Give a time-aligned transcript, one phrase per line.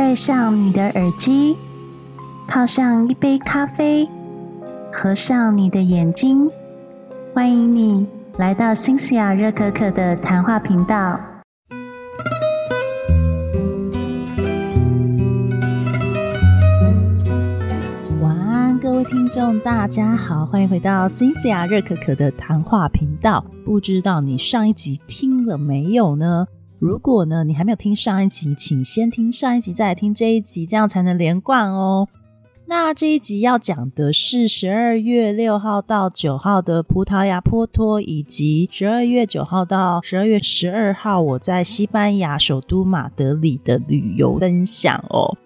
[0.00, 1.54] 戴上你的耳机，
[2.48, 4.08] 泡上一杯咖啡，
[4.90, 6.50] 合上你的眼睛，
[7.34, 8.06] 欢迎你
[8.38, 11.20] 来到新西亚热可可的谈话频道。
[18.22, 23.44] 晚安，各位听众，大家好，欢迎回到新西亚热可可的谈话频道。
[23.66, 26.46] 不知道你上一集听了没有呢？
[26.80, 32.08] 如果呢，你还没有听上一集，请先听上一集，再来听这一集，这样才能连贯哦。
[32.66, 45.36] 那这一集要讲的是十二月六号到九号的葡萄牙波托，以及十二月九号到十二月十二号我在西班牙首都马德里的旅游分享哦。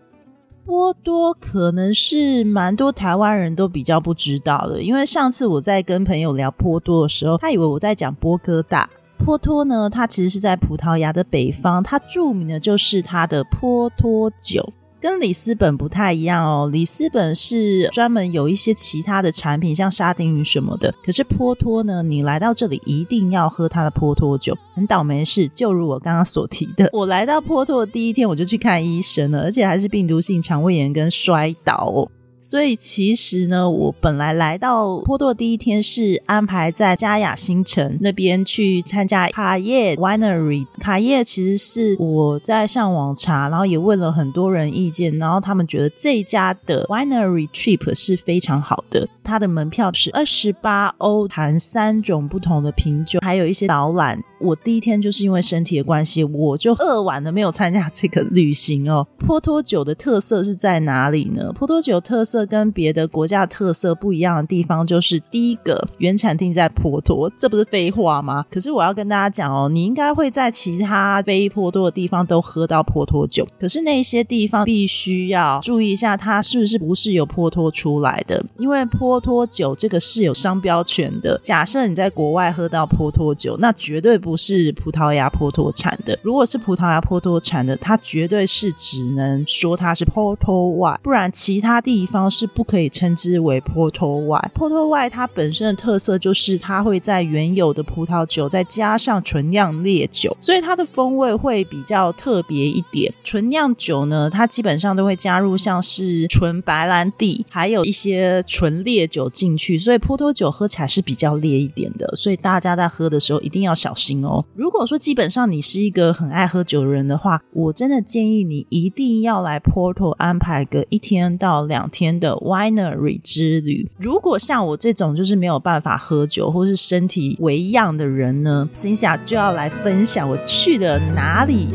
[0.64, 8.88] 波多可能是蛮多台湾人都比较不知道的，因为上次我在跟朋友聊波多的时候，他以为我在讲波哥大。
[9.18, 16.68] 波托呢，它其实是在葡萄牙的北方，它著名的就是它的波托酒，跟里斯本不太一样哦。
[16.70, 20.94] 里斯本是专门有一些其他的产品，像沙丁鱼什么的。
[21.02, 24.56] 可是波托呢，你来到这里一定要喝它的波托酒。
[24.74, 32.08] 很倒霉的是，就如我刚刚所提的， 我来到波托的第一天我就去看医生了，而且还是病毒性肠胃炎跟摔倒。
[32.44, 40.66] 所以其实呢，我本来来到波多第一天是安排在嘉雅新城那边去参加卡叶 Winery。
[40.78, 49.08] 卡叶其实是我在上网查，然后也问了很多人意见，然后他们觉得这家的 Winery Trip 是非常好的。
[49.22, 54.22] 它的门票是二十八欧，含三种不同的品酒，还有一些导览。
[54.44, 59.06] 我第一天就是因为身体的关系，我就饿完了，没有参加这个旅行哦。
[59.26, 61.50] 波托酒的特色是在哪里呢？
[61.54, 68.44] 波托酒特色跟别的国家特色不一样的地方，就是第一个原产地在波托，这不是废话吗？
[68.50, 78.44] 可是我要跟大家讲哦，你应该会在其他非波托的地方都喝到波托酒，可是那些地方必须要注意一下，它是不是不是由波托出来的？
[78.58, 81.40] 因为波托酒这个是有商标权的。
[81.42, 84.33] 假设你在国外喝到波托酒，那绝对不。
[84.34, 94.50] 不是葡萄牙波托产的，如果是葡萄牙波托产的，它绝对是只能说它是 Porto Y，不然其他地方是不可以称之为 Porto Y。
[94.52, 103.14] Porto Y 它本身的特色就是它会在原有的葡萄酒再加上纯酿烈酒，所以它的风味会比较特别一点。
[103.22, 114.23] 纯酿酒呢，它基本上都会加入像是纯白兰地，还有一些纯烈酒进去，所以波托酒喝起来是比较烈一点的，所以大家在喝的时候一定要小心。
[114.54, 123.90] 如果说基本上你是一个很爱喝酒的人的话，我真的建议你一定要来 Porto 安排个一天到两天的 Winery 之旅。
[123.98, 131.68] 如果像我这种就是没有办法喝酒或是身体为样的人呢，心下就要来分享我去了哪里。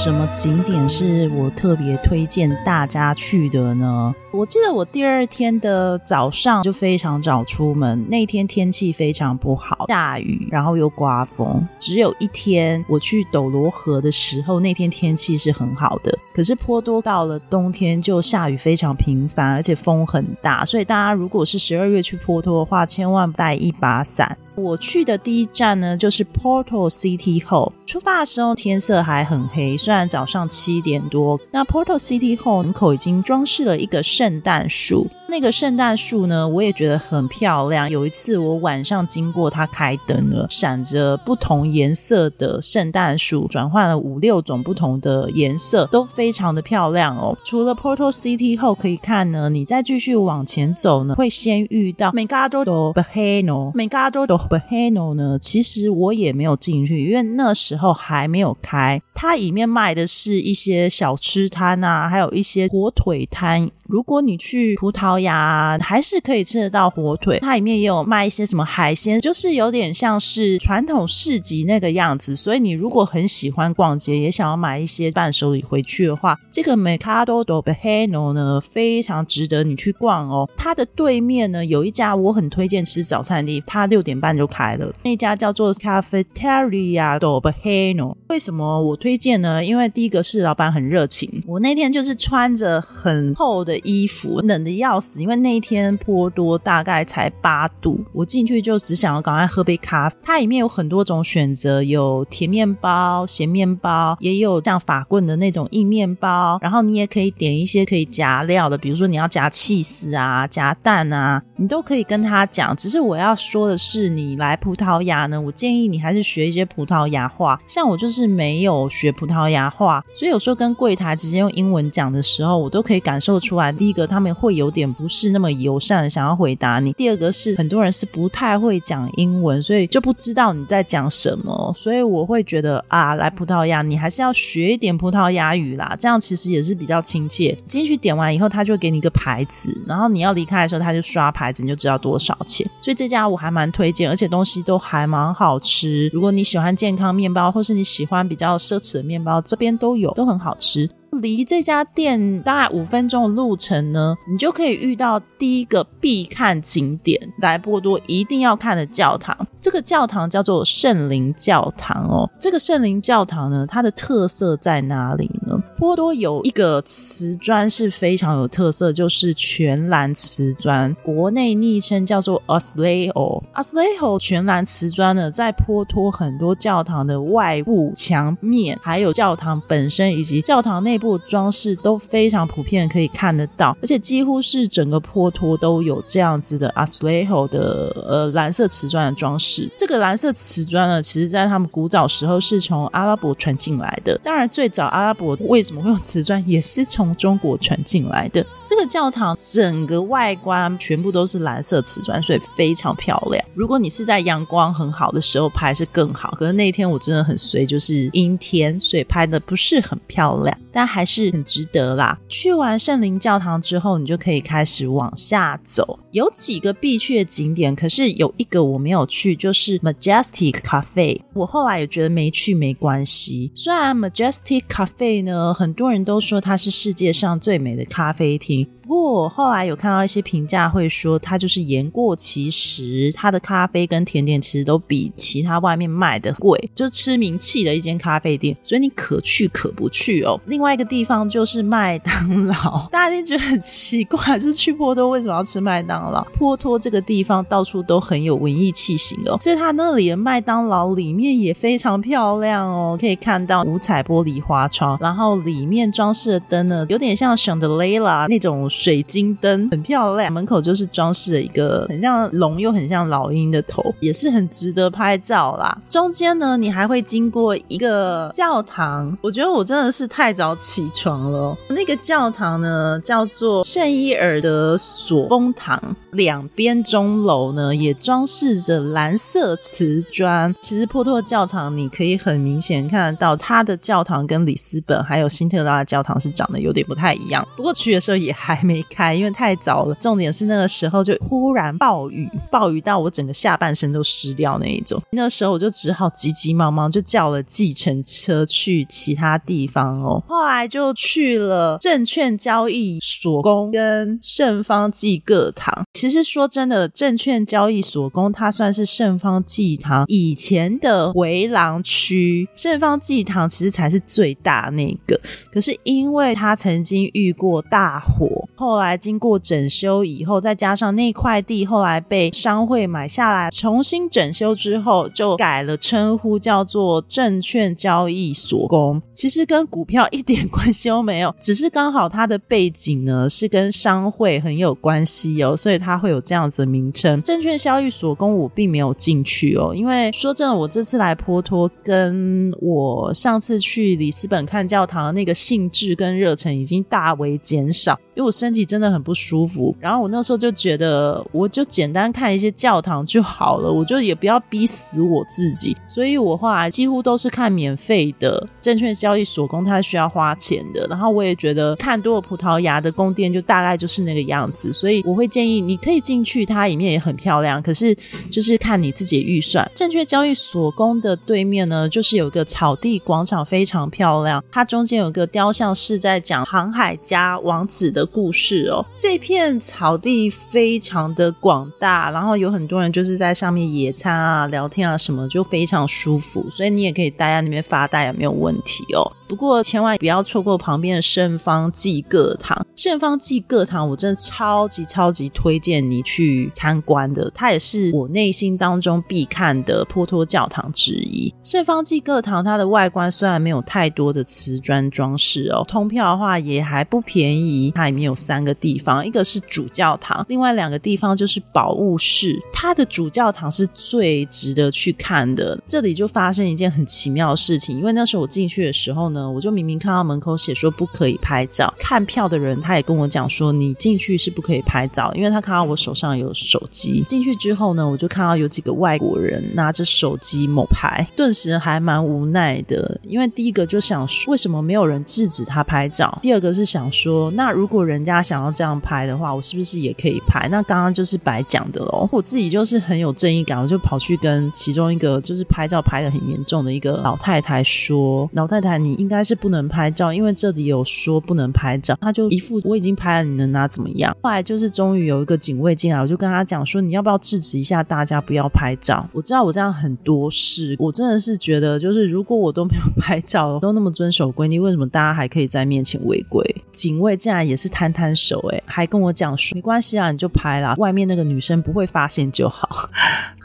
[0.00, 4.14] 什么景点是我特别推荐大家去的呢？
[4.38, 11.66] 我记得我第二天的早上就非常早出门，那天天气非常不好，下雨，然后又刮风。
[11.80, 16.16] 只有一天我去斗罗河的时候，那天天气是很好的。
[16.32, 24.38] 可是坡多到了冬天就下雨非常频繁，而且风很大，所以大家如果是十二月去坡多的话，千万带一把伞。
[24.54, 27.72] 我去的第一站呢，就是 Porto City Hall。
[27.86, 31.40] 出发的时候天色还很黑，虽然早上七点多。
[31.52, 35.06] 那 Porto City Hall 门口已经装饰了一个圣圣诞树。
[35.26, 37.88] 那个圣诞树呢，我也觉得很漂亮。
[37.88, 47.36] 有一次我晚上经过它开灯了，闪着不同颜色的圣诞树，转换了五六种不同的颜色，都非常的漂亮哦。
[47.42, 53.72] 除了 Porto City 后可以看呢，你再继续往前走呢，会先遇到 Megado do Baheno。
[53.72, 59.00] Megado do Baheno 呢，其实我也没有进去，因为那时候还没有开。
[59.14, 63.70] 它里面卖的是一些小吃摊啊，还有一些火腿摊。
[63.88, 67.38] 如果你去葡萄牙，还是可以吃得到火腿。
[67.40, 72.36] 它里面也有卖一些什么海鲜，就是有点像是传统市集那个样子。
[72.36, 80.46] 所以你如果很喜欢逛街，也想要买一些伴手礼回去的话，这个 Mercado do Baheno 呢，非常值得你去逛哦。
[80.54, 84.92] 它的对面呢，有一家我很推荐吃早餐的地，它六点半就开了。
[85.02, 88.14] 那家叫做 Cafeteria do Baheno。
[88.28, 89.64] 为什么我推荐呢？
[89.64, 91.42] 因为第一个是老板很热情。
[91.46, 93.77] 我那天就是穿着很厚的。
[93.84, 100.16] 衣服，冷的要死，因为那一天颇多大概才八度，我进去就只想要赶快喝杯咖啡。
[100.22, 112.76] 它里面有很多种选择，有甜面包、咸面包，也有像法棍的那种硬面包，然后你也可以点一些可以夹料的，比如说你要夹气丝啊、夹蛋啊，你都可以跟他讲。
[112.76, 117.58] 只是我要说的是，你来葡萄牙呢，我建议你还是学一些葡萄牙话。
[117.66, 123.67] 像我就是没有学葡萄牙话，所以有时候跟柜台直接用英文讲的时候，我都可以感受出来。
[123.76, 131.72] 第一个，他们会有点不是那么友善想要回答你；第二个是很多人是不太会讲英文，所以就不知道你在讲什么。
[131.76, 137.56] 所以我会觉得啊，来葡萄牙你还是要学一点葡萄牙语啦，这样其实也是比较亲切。
[137.66, 142.68] 进去点完以后，他就给你一个牌子，然后你要离开的时候，他就刷牌子，你就知道多少钱。
[142.80, 146.08] 所以这家我还蛮推荐，而且东西都还蛮好吃。
[146.12, 150.88] 如果你喜欢健康面包，或是你喜欢比较奢侈的面包，这边都有，都很好吃。
[151.12, 159.36] 离这家店大概五分钟的路程呢，你就可以遇到第一个必看景点，莱波多一定要看的教堂。
[159.60, 162.28] 这个教堂叫做圣灵教堂哦。
[162.38, 165.60] 这个圣灵教堂呢，它的特色在哪里呢？
[165.78, 173.42] 波多有一个瓷砖是非常有特色，就是全蓝瓷砖，国内昵称叫做 Asleo。
[173.54, 181.16] Asleo 全蓝瓷砖呢，在波多很多教堂的外部墙面，还有教堂本身以及教堂内部。
[181.28, 189.70] 装饰都非常普遍，可以看得到，而且几乎是整个坡托都有这样子的 Asleo 的呃蓝色瓷砖的装饰。
[189.76, 194.18] 这个蓝色瓷砖呢，其实在他们古早时候是从阿拉伯传进来的。
[194.24, 198.44] 当然，最早阿拉伯为什么会有瓷砖，也是从中国传进来的。
[198.64, 203.44] 这个教堂整个外观全部都是蓝色瓷砖，所以非常漂亮。
[203.54, 206.34] 如果你是在阳光很好的时候拍，是更好。
[206.38, 210.58] 可是那天我真的很衰，就是阴天，所以拍的不是很漂亮。
[210.70, 212.16] 但还是很值得啦！
[212.28, 215.98] 去完圣灵教堂之后，你就可以开始往下走。
[216.12, 221.20] 有几个必去的景点，可是有一个我没有去，就是 Majestic Cafe。
[221.34, 223.50] 我后来也觉得没去没关系。
[223.54, 228.64] 虽然 Majestic Cafe 呢，很多人都说它是世界上最美的咖啡厅。
[228.88, 240.40] 不过我后来有看到一些评价，会说它就是言过其实，它的咖啡跟甜点其实都比其他外面卖的贵，就是吃名气的一间咖啡店，所以你可去可不去哦。
[240.48, 246.24] 另外一个地方就是麦当劳，大家一定觉得很奇怪，就是去波多为什么要吃麦当劳？
[246.38, 258.66] 波托这个地方到处都很有文艺气息哦，所以它那里的麦当劳里面也非常漂亮哦，可以看到五彩玻璃花窗，然后里面装饰的灯呢，有点像 chandelier 那种。
[258.78, 265.76] 水晶灯很漂亮，门口就是装饰了一个很像龙又很像老鹰的头，也是很值得拍照啦。
[265.88, 271.58] 中间呢，你还会经过一个教堂，我觉得我真的是太早起床了。
[271.70, 280.54] 那个教堂呢，叫做圣伊尔德索丰堂，两边钟楼呢也装饰着蓝色瓷砖。
[280.62, 287.44] 其实波托教堂你可以很明显看得到，它的教堂跟里斯本还有辛特拉的教堂是长得有点不太一样。
[287.56, 288.67] 不过去的时候也还。
[288.68, 289.94] 没开，因为太早了。
[289.94, 295.00] 重点是那个时候就忽然暴雨，暴雨到我整个下半身都湿掉那一种。
[295.12, 300.22] 那时候我就只好急急忙忙就叫了计程车去其他地方哦。
[300.28, 305.86] 后来就去了证券交易所宫跟圣方济各堂。
[305.94, 315.18] 其实说真的，证券交易所宫它算是圣方济堂以前的回廊区，圣方济堂其实才是最大那个。
[315.50, 318.28] 可是因为它曾经遇过大火。
[318.58, 329.00] 后来经过整修以后，再加上那块地后来被商会买下来，重新整修之后，就改了称呼，叫做证券交易所公。
[329.14, 337.22] 其实跟股票一点关系都没有，只是刚好它的背景呢是跟商会很有关系哦，所以它会有这样子的名称。
[337.22, 348.47] 证券交易所公我并没有进去哦，因为说真的，我这次来坡托，跟我上次去里斯本看教堂的那个兴致跟热忱已经大为减少，因为我身。
[348.48, 360.86] 身体真的很不舒服，然后我那时候就觉得，我就简单看一些教堂就好了，我就也不要逼死我自己，所以我后来几乎都是看免费的证券交易所供，它需要花钱的。
[360.88, 367.94] 然后我也觉得看多了葡萄牙的宫殿就大概就是那个样子，所以我会建议你可以进去，它里面也很漂亮，可是
[368.30, 369.70] 就是看你自己的预算。
[369.74, 378.37] 证券交易所宫的对面呢，就是有个草地广场，非常漂亮，它中间有个雕像是在讲航海家王子的故事。
[378.38, 389.12] 是哦，这片草地非常的广大，然后有很多人就是在上面野餐啊、聊天啊什么，就非常舒服，所以你也可以待在那边发呆也没有问题哦。
[389.28, 392.66] 不过千万不要错过旁边的圣方济各堂。
[392.74, 401.32] 圣方济各堂我真的超级超级推荐你去参观的，它也是我内心当中必看的坡托教堂之一。
[401.42, 407.70] 圣方济各堂它的外观虽然没有太多的瓷砖装饰哦，通票的话也还不便宜。
[407.74, 412.40] 它里面有三个地方，一个是主教堂，另外两个地方就是宝物室。
[412.52, 415.58] 它的主教堂是最值得去看的。
[415.66, 421.72] 这里就发生一件很奇妙的事情，因为那时候我进去的时候呢，我就明明看到门口写说不可以拍照。
[421.78, 427.02] 看票的人他也跟我讲说，你进去是不可以拍照，因为他看到我手上有手机。
[427.06, 433.00] 进去之后呢，我就看到有几个外国人拿着手机猛拍，顿时还蛮无奈的。
[433.02, 436.18] 因为第一个就想说，为什么没有人制止他拍照？
[436.20, 440.48] 第二个是想说，那如果人家想要这样拍的话，我是不是也可以拍？
[440.50, 442.08] 那刚刚就是白讲的喽。
[442.12, 454.14] 我自己就是很有正义感，我就跑去跟其中一个就是拍照拍的很严重的一个老太太说：“老太太，你应应该是不能拍照，因为这里有说不能拍照。”他就一副我已经拍了，你能拿怎么样？
[454.22, 466.44] 后来就是终于有一个警卫进来，我就跟他讲说：“你要不要制止一下大家不要拍照？”我知道我这样很多事，我真的是觉得，就是如果我都没有拍照，都那么遵守规定，为什么大家还可以在面前违规？
[466.70, 472.90] 警卫竟然也是摊摊手，哎，还跟我讲说：“没关系啊，你就拍啦，外面那个女生不会发现就好。”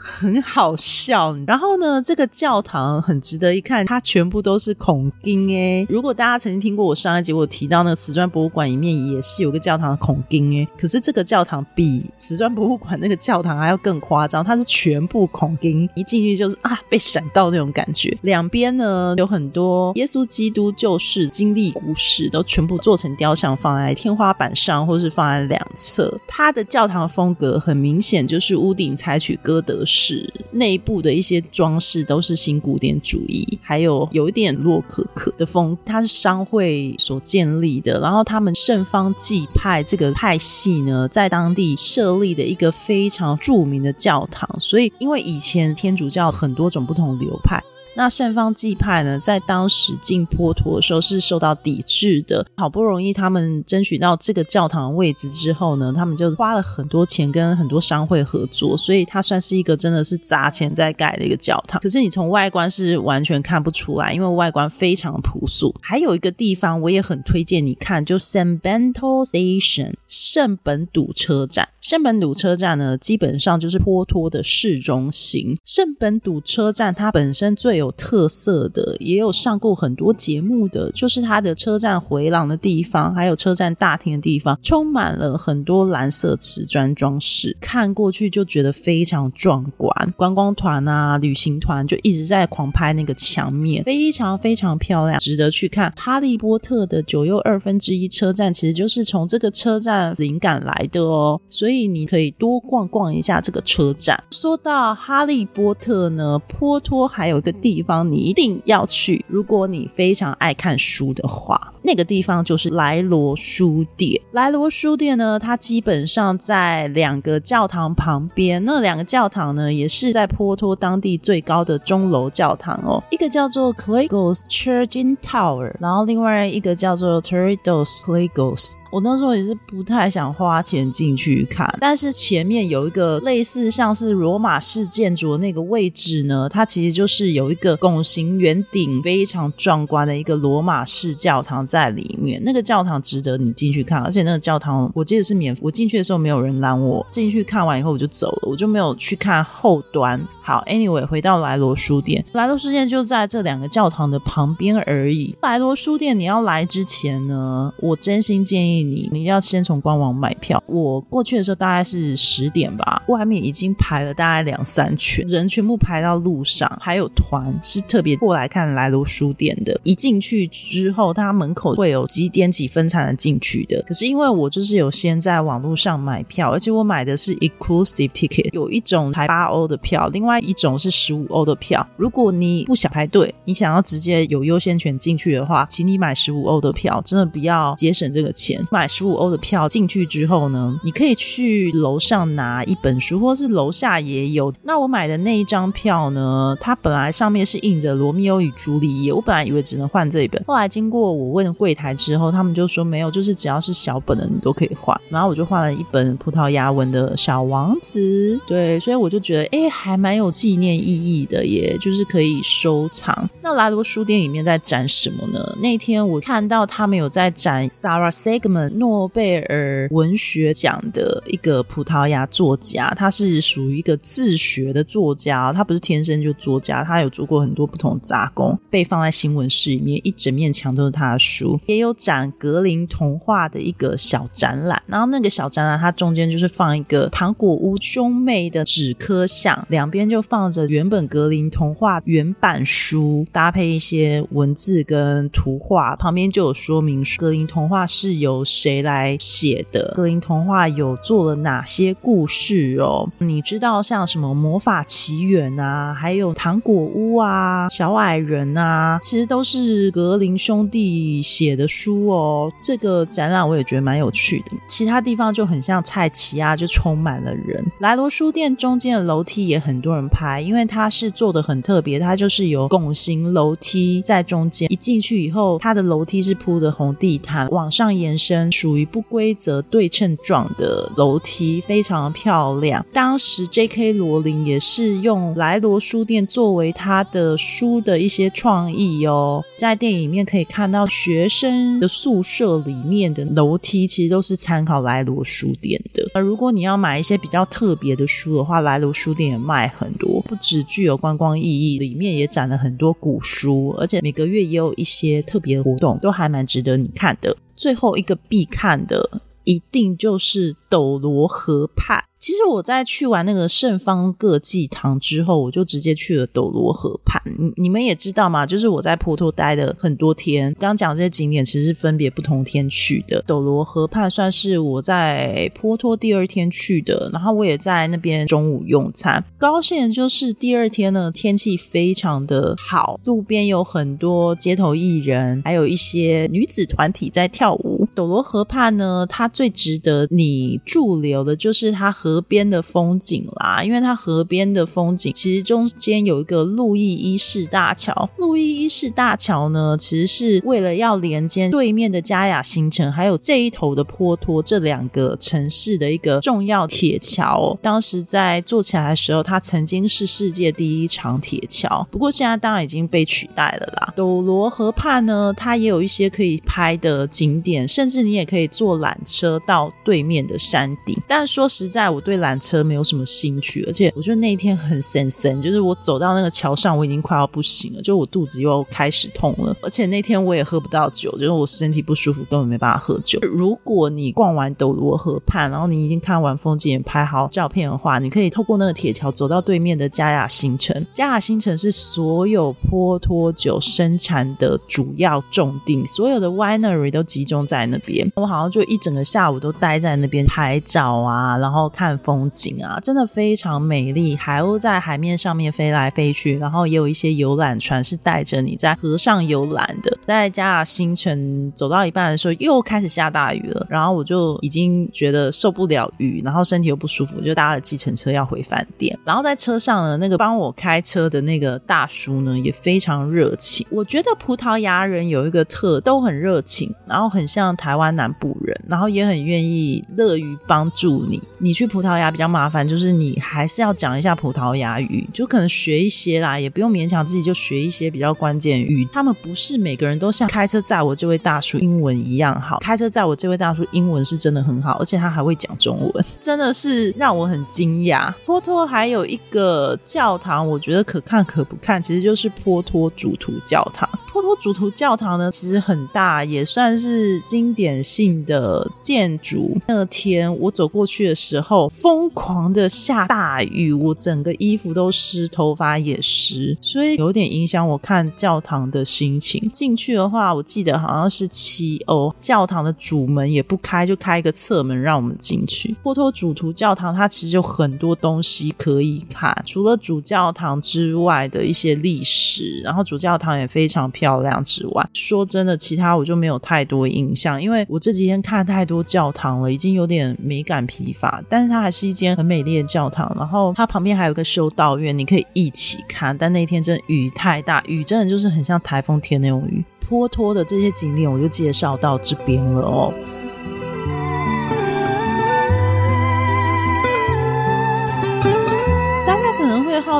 [0.06, 5.86] 很好笑，然后呢，这个教堂很值得一看，它全部都是孔钉哎。
[5.88, 18.14] 如果大家曾经听过我上一集我提到那个瓷砖博物馆里面也是有个教堂的孔钉哎，可是这个教堂比瓷砖博物馆那个教堂还要更夸张，它是全部孔钉，一进去就是啊被闪到那种感觉。
[18.20, 26.20] 两边呢有很多耶稣基督救世经历故事，都全部做成雕像放在天花板上，或是放在两侧。
[26.28, 29.93] 它的教堂风格很明显就是屋顶采取哥德式。
[29.94, 35.78] 是内部的一些装饰都是新古典主义，还有有一点洛可可的风。
[35.84, 44.48] 它是商会所建立的，然后他们圣方济派这个派系呢，在当地设立的一个非常著名的教堂。
[44.58, 47.62] 所以，因为以前天主教很多种不同流派。
[47.96, 52.44] 那圣方济派呢，在当时进坡托的时候是受到抵制的。
[52.56, 61.80] 好不容易他们争取到这个教堂的位置之后呢，他们就花了很多钱跟很多商会合作，所以它算是一个真的是砸钱在盖的一个教堂。
[61.80, 65.74] 可是你从外观是完全看不出来，因为外观非常朴素。
[65.80, 71.68] 还有一个地方我也很推荐你看，就 San Bento Station 圣本笃车站。
[71.80, 75.58] 圣本笃车站呢，基本上就是坡托的市中心。
[75.64, 90.14] 圣本笃车站它本身最有有特色的，也有上过很多节目的，就是它的车站回廊的地方，还有车站大厅的地方，充满了很多蓝色瓷砖装饰，看过去就觉得非常壮观。
[90.16, 95.92] 观光团啊，旅行团就一直在狂拍那个墙面，非常非常漂亮，值得去看。
[95.96, 104.18] 哈利波特的九又二分之一车站其实就是从这个车站灵感来的哦，所以你可以多逛逛一下这个车站。
[104.30, 107.73] 说到哈利波特呢，坡托还有一个地。
[107.74, 114.18] 地方你一定要去，如果你非常爱看书的话，那个地方就是莱罗书店。
[114.32, 123.02] 莱罗书店呢，它基本上在两个教堂旁边，那两个教堂呢，也是在波托当地最高的钟楼教堂哦。
[123.10, 128.72] 一个叫做 Clegos Church in Tower，然后另外一个叫做 Teridos Clegos。
[128.90, 142.40] 我那时候也是不太想花钱进去看，但是前面有一个类似像是罗马式建筑的那个位置呢，它其实就是有一个拱形圆顶非常壮观的一个罗马式教堂在里面。
[142.44, 150.20] 那个教堂值得你进去看，而且那个教堂我记得是免，我进去的时候没有人拦我，进去看完以后我就走了，我就没有去看后端。
[150.40, 155.34] 好，Anyway，回到莱罗书店，莱罗书店就在这两个教堂的旁边而已。
[155.42, 158.84] 莱罗书店你要来之前呢，我真心建议。
[158.84, 160.62] 你你要先从官网买票。
[160.66, 169.80] 我过去的时候大概是十点吧，外面已经排了大概两三圈人，全部排到路上，还有团是特别过来看莱罗书店的。
[169.82, 173.82] 一进去之后，它门口会有几点几分才能进去的。
[173.86, 181.86] 可是因为我就是有先在网络上买票，而且我买的是 exclusive ticket，有一种才八欧的票，另外一种是十五欧的票。
[181.96, 188.60] 如果你不想排队，你想要直接有优先权进去的话，请你买十五欧的票，真的不要节省这个钱。
[188.70, 194.52] 买十五欧的票进去之后呢，你可以去楼上拿一本书，或是楼下也有。
[194.62, 204.94] 那我买的那一张票呢，它本来上面是印着《罗密欧与朱丽叶》，我本来以为只能换这一本，后来经过我问柜台之后，他们就说没有，就是只要是小本的你都可以换。
[205.08, 213.28] 然后我就换了一本葡萄牙文的《小王子》，对，所以我就觉得哎，还蛮有纪念意义的，也就是可以收藏。
[213.40, 215.56] 那拉罗书店里面在展什么呢？
[215.60, 231.33] 那天我看到他们有在展 Sarah Segman 诺贝尔文学奖的一个葡萄牙作家，他是属于一个自学的作家，他不是天生就作家，他有做过很多不同杂工，被放在新闻室里面，一整面墙都是他的书，
[231.66, 247.20] 也有展格林童话的一个小展览，然后那个小展览它中间就是放一个糖果屋兄妹的纸刻像，两边就放着原本格林童话原版书，搭配一些文字跟图画，旁边就有说明书。
[247.20, 262.52] 格林童话是由谁来写的，格林童话有做了哪些故事哦，你知道像什么魔法奇缘啊，还有糖果屋啊，小矮人啊，其实都是格林兄弟写的书哦。
[262.58, 267.64] 这个展览我也觉得蛮有趣的，其他地方就很像菜奇啊，就充满了人。
[267.80, 282.84] 莱罗书店中间的楼梯也很多人拍，因为它是做的很特别，它就是有拱形楼梯在中间，一进去以后，它的楼梯是铺的红地毯，往上延伸，属于不规则对称状的楼梯，非常的漂亮。
[282.92, 283.92] 当时 J.K.
[283.94, 296.04] 罗琳也是用莱罗书店作为他的书的一些创意哦，在电影里面可以看到学学生的宿舍里面的楼梯，其实都是参考莱罗书店的。
[296.12, 307.36] 而如果你要买一些比较特别的书的话，莱罗书店也卖很多，不只具有观光意义，里面也展了很多古书，而且每个月也有一些特别活动，都还蛮值得你看的。
[307.54, 312.02] 最后一个必看的，一定就是斗罗河畔。
[312.18, 317.22] 其实我在去完那个圣方各祭堂之后，我就直接去了斗罗河畔。
[317.38, 320.50] 你你们也知道嘛，就是我在坡托待了很多天。
[320.54, 323.22] 刚刚讲这些景点，其实是分别不同天去的。
[323.26, 329.22] 斗罗河畔算是我在坡托第二天去的，然后我也在那边中午用餐。
[329.36, 337.86] 高兴的就是第二天呢，天气非常的好，路边有很多街头艺人，还有一些女子团体在跳舞。
[337.94, 348.08] 斗罗河畔呢，它最值得你驻留的就是它河边的风景啦，因为它河边的风景其实中间有一个路易一世大桥。
[348.18, 357.56] 路易一世大桥呢，其实是为了要连接对面的加雅新城，还有这一头的坡托这两个城市的一个重要铁桥。
[357.60, 363.92] 当时在做起来的时候，它曾经是世界第一长铁桥，不过现在当然已经被取代了啦。
[363.94, 370.96] 斗罗河畔呢，它也有一些可以拍的景点，甚至你也可以坐缆车到对面的山顶。
[371.08, 383.18] 但说实在，我对缆车没有什么兴趣，而且我觉得那一天很神神，就是我走到那个桥上，我已经快要不行了，就我肚子又开始痛了，而且那天我也喝不到酒，就是我身体不舒服，根本没办法喝酒。
[383.22, 390.84] 如果你逛完斗罗河畔，然后你已经看完风景，拍好照片的话，你可以透过那个铁桥走到对面的加雅新城。
[390.92, 398.10] 加雅新城是所有波托酒生产的主要重地，所有的 winery 都集中在那边。
[398.16, 404.16] 我好像就一整个下午都待在那边拍照啊，然后看风景啊，真的非常美丽。
[404.16, 409.96] 海鸥在海面上面飞来飞去，然后也有一些游览船是带着你在河上游览的。
[410.04, 418.98] 在加雅新城走到一半的时候，又开始下大雨了，然后我就已经觉得受不了雨，然后身体又不舒服，就搭了计程车要回饭店。
[419.04, 423.64] 然后在车上呢，那个帮我开车的那个大叔呢，也非常热情。
[423.70, 431.22] 我觉得葡萄牙人有一个特，都很热情，然后很像台湾南部人，然后也很愿意乐于帮助你。
[431.38, 438.86] 你去葡萄牙比较麻烦，就是你还是要讲一下葡萄牙语，就可能学一些啦，也不用勉强自己就学一些比较关键语。
[438.92, 448.12] 他们不是每个人都像开车载我这位大叔英文一样好，开车载我这位大叔英文是真的很好，而且他还会讲中文，真的是让我很惊讶。
[448.24, 453.88] 坡托还有一个教堂，我觉得可看可不看，其实就是坡托主图教堂。
[454.14, 459.60] 坡托主图教堂呢，其实很大，也算是经典性的建筑。
[459.66, 469.50] 那天我走过去的时候，疯狂的下大雨，我整个衣服都湿，头发也湿，所以有点影响我看教堂的心情。
[469.52, 475.74] 进去的话，我记得好像是七欧，教堂的主门也不开，就开一个侧门让我们进去。
[475.82, 491.22] 坡托主图教堂它其实有很多东西可以看，除了主教堂之外的一些历史，然后主教堂也非常漂漂亮之外，说真的，其他我就没有太多印象，因为我这几天看太多教堂了，已经有点美感疲乏。
[491.26, 496.14] 但是它还是一间很美丽的教堂，然后它旁边还有一个修道院，你可以一起看。
[496.18, 499.64] 但那天真的雨太大，雨真的就是很像台风天那种雨。
[499.80, 502.92] 坡托的这些景点我就介绍到这边了哦。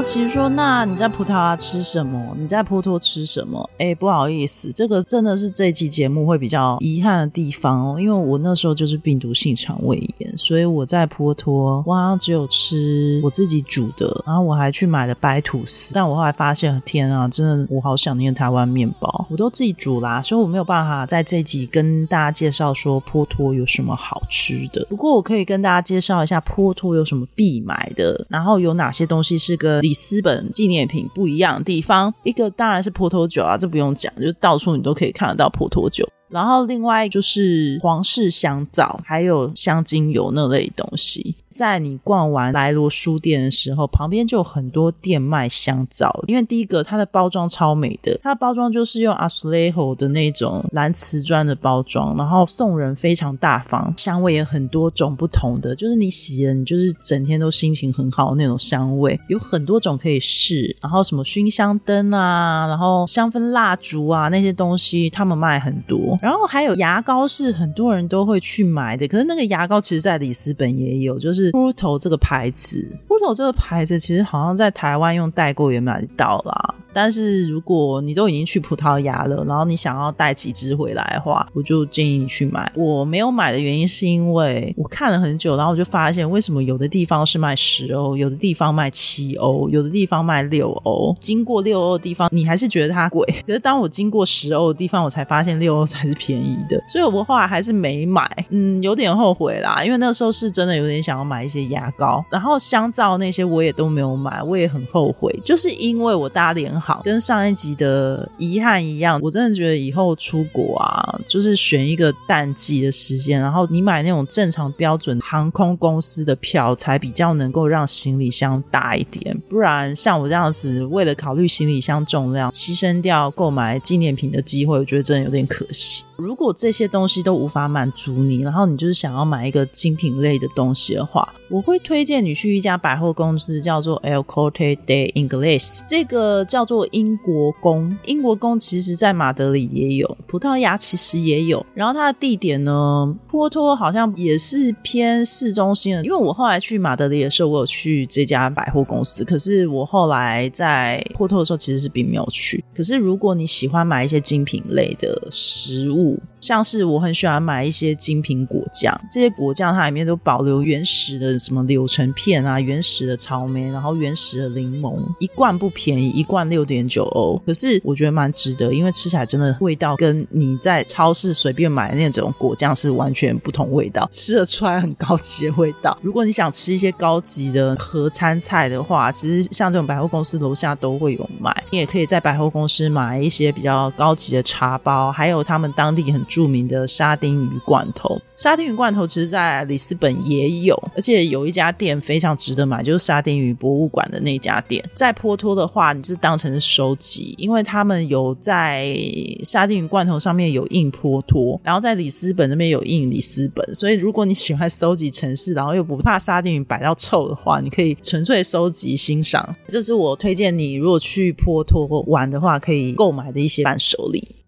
[0.04, 2.36] 奇说，那你在葡萄牙吃什么？
[2.38, 3.68] 你在波托吃什么？
[3.78, 24.86] 哎，不好意思，这个真的是这一期节目会比较遗憾的地方哦，因为我那时候就是病毒性肠胃炎，所以我在波托，我好像只有吃我自己煮的，然后我还去买了白吐司，但我后来发现，天啊，真的我好想念台湾面包，我都自己煮啦，所以我没有办法在这集跟大家介绍说波托有什么好吃的。
[24.90, 36.07] 不过我可以跟大家介绍一下波托有什么必买的，然后有哪些东西是跟私本纪念品不一样的地方，一个当然是葡萄酒啊，这不用讲，就到处你都可以看得到葡萄酒。
[36.28, 41.37] 然后另外就是皇室香皂，还有香精油那类东西。
[41.54, 46.24] 在你逛完莱罗书店的时候，旁边就有很多店卖香皂。
[46.26, 60.76] 因为第一个，它的包装超美的，它的包装就是用阿苏雷侯的那种蓝瓷砖的包装，然后送人非常大方，香味也很多种不同的，就是你洗了，你就是整天都心情很好那种香味，有很多种可以试。
[60.82, 66.18] 然后什么熏香灯啊，然后香氛蜡烛啊那些东西，他们卖很多。
[66.20, 71.43] 然后还有牙膏是很多人都会去买的，可是那个牙膏其实在里斯本也有，就是。
[71.52, 72.78] P 头这个牌子
[73.09, 76.74] p 头这个牌子其实好像在台湾用代购也买得到啦。
[76.92, 82.70] 但是如果你都已经去葡萄牙了，然后你想要带几支回来的话，我就建议你去买。
[82.76, 91.12] 我没有买的原因是因为我看了很久，然后我就发现为什么有的地方是卖十欧，有的地方卖七欧，有的地方卖六欧。
[91.20, 93.26] 经过六欧的地方，你还是觉得它贵。
[93.44, 96.80] 可是当我经过十欧的地方，我才发现六欧才是便宜的。
[96.88, 99.83] 所以我后来还是没买，嗯，有点后悔啦。
[99.83, 106.80] 因为那时候是真的有点想要买买一些牙膏，然后香皂那些我也都没有买，我也很后悔，就是因为我搭联。
[106.80, 119.36] 好，跟上一集的遗憾一样，我真的觉得以后出国啊，就是选一个淡季的时间，然后你买那种正常标准航空公司的票，才比较能够让行李箱大一点。
[119.48, 126.04] 不然像我这样子，为了考虑行李箱重量，牺牲掉购买纪念品的机会，我觉得真的有点可惜。
[126.16, 137.96] 如果这些东西都无法满足你，然后你就是想要买一个精品类的东西的话，我会推荐你去一家百货公司，叫做 El Corte de Ingles，这个叫做英国宫。
[138.06, 141.64] 英国宫其实在马德里也有，葡萄牙其实也有。
[141.74, 146.04] 然后它的地点呢，波托好像也是偏市中心的。
[146.04, 152.64] 因为我后来去马德里的时候，我有去这家百货公司，可是我后来在波托的时候其实是并没有去。
[152.74, 175.98] 可是如果你喜欢买一些精品类的食物，像是我很喜欢买一些精品果酱，这些果酱它里面都保留原始的什么柳橙片啊，原始的草莓，然后原始的柠檬，一罐不便宜，一罐六点九欧，可是我觉得蛮值得，因为吃起来真的味道跟你在超市随便买的那种果酱是完全不同味道，吃得出来很高级的味道。
[176.00, 186.05] 如果你想吃一些高级的合餐菜的话，其实像这种百货公司楼下都会有卖，你也可以在百货公司买一些比较高级的茶包，还有他们当地。
[186.05, 194.85] 很著名的沙丁鱼罐头，沙丁鱼罐头其实，在里斯本也有，而且有一家店非常值得买，就是沙丁鱼博物馆的那家店。
[194.94, 198.96] 在坡托的话，你就当成是收集，因为他们有在
[199.44, 209.57] 沙丁鱼罐头上面有印坡托，然后在里斯本那边有印里斯本，所以如果你喜欢收集城市，然后又不怕沙丁鱼摆到臭的话，你可以纯粹收集欣赏。
[209.68, 214.43] 这是我推荐你，如果去坡托玩的话，可以购买的一些伴手礼。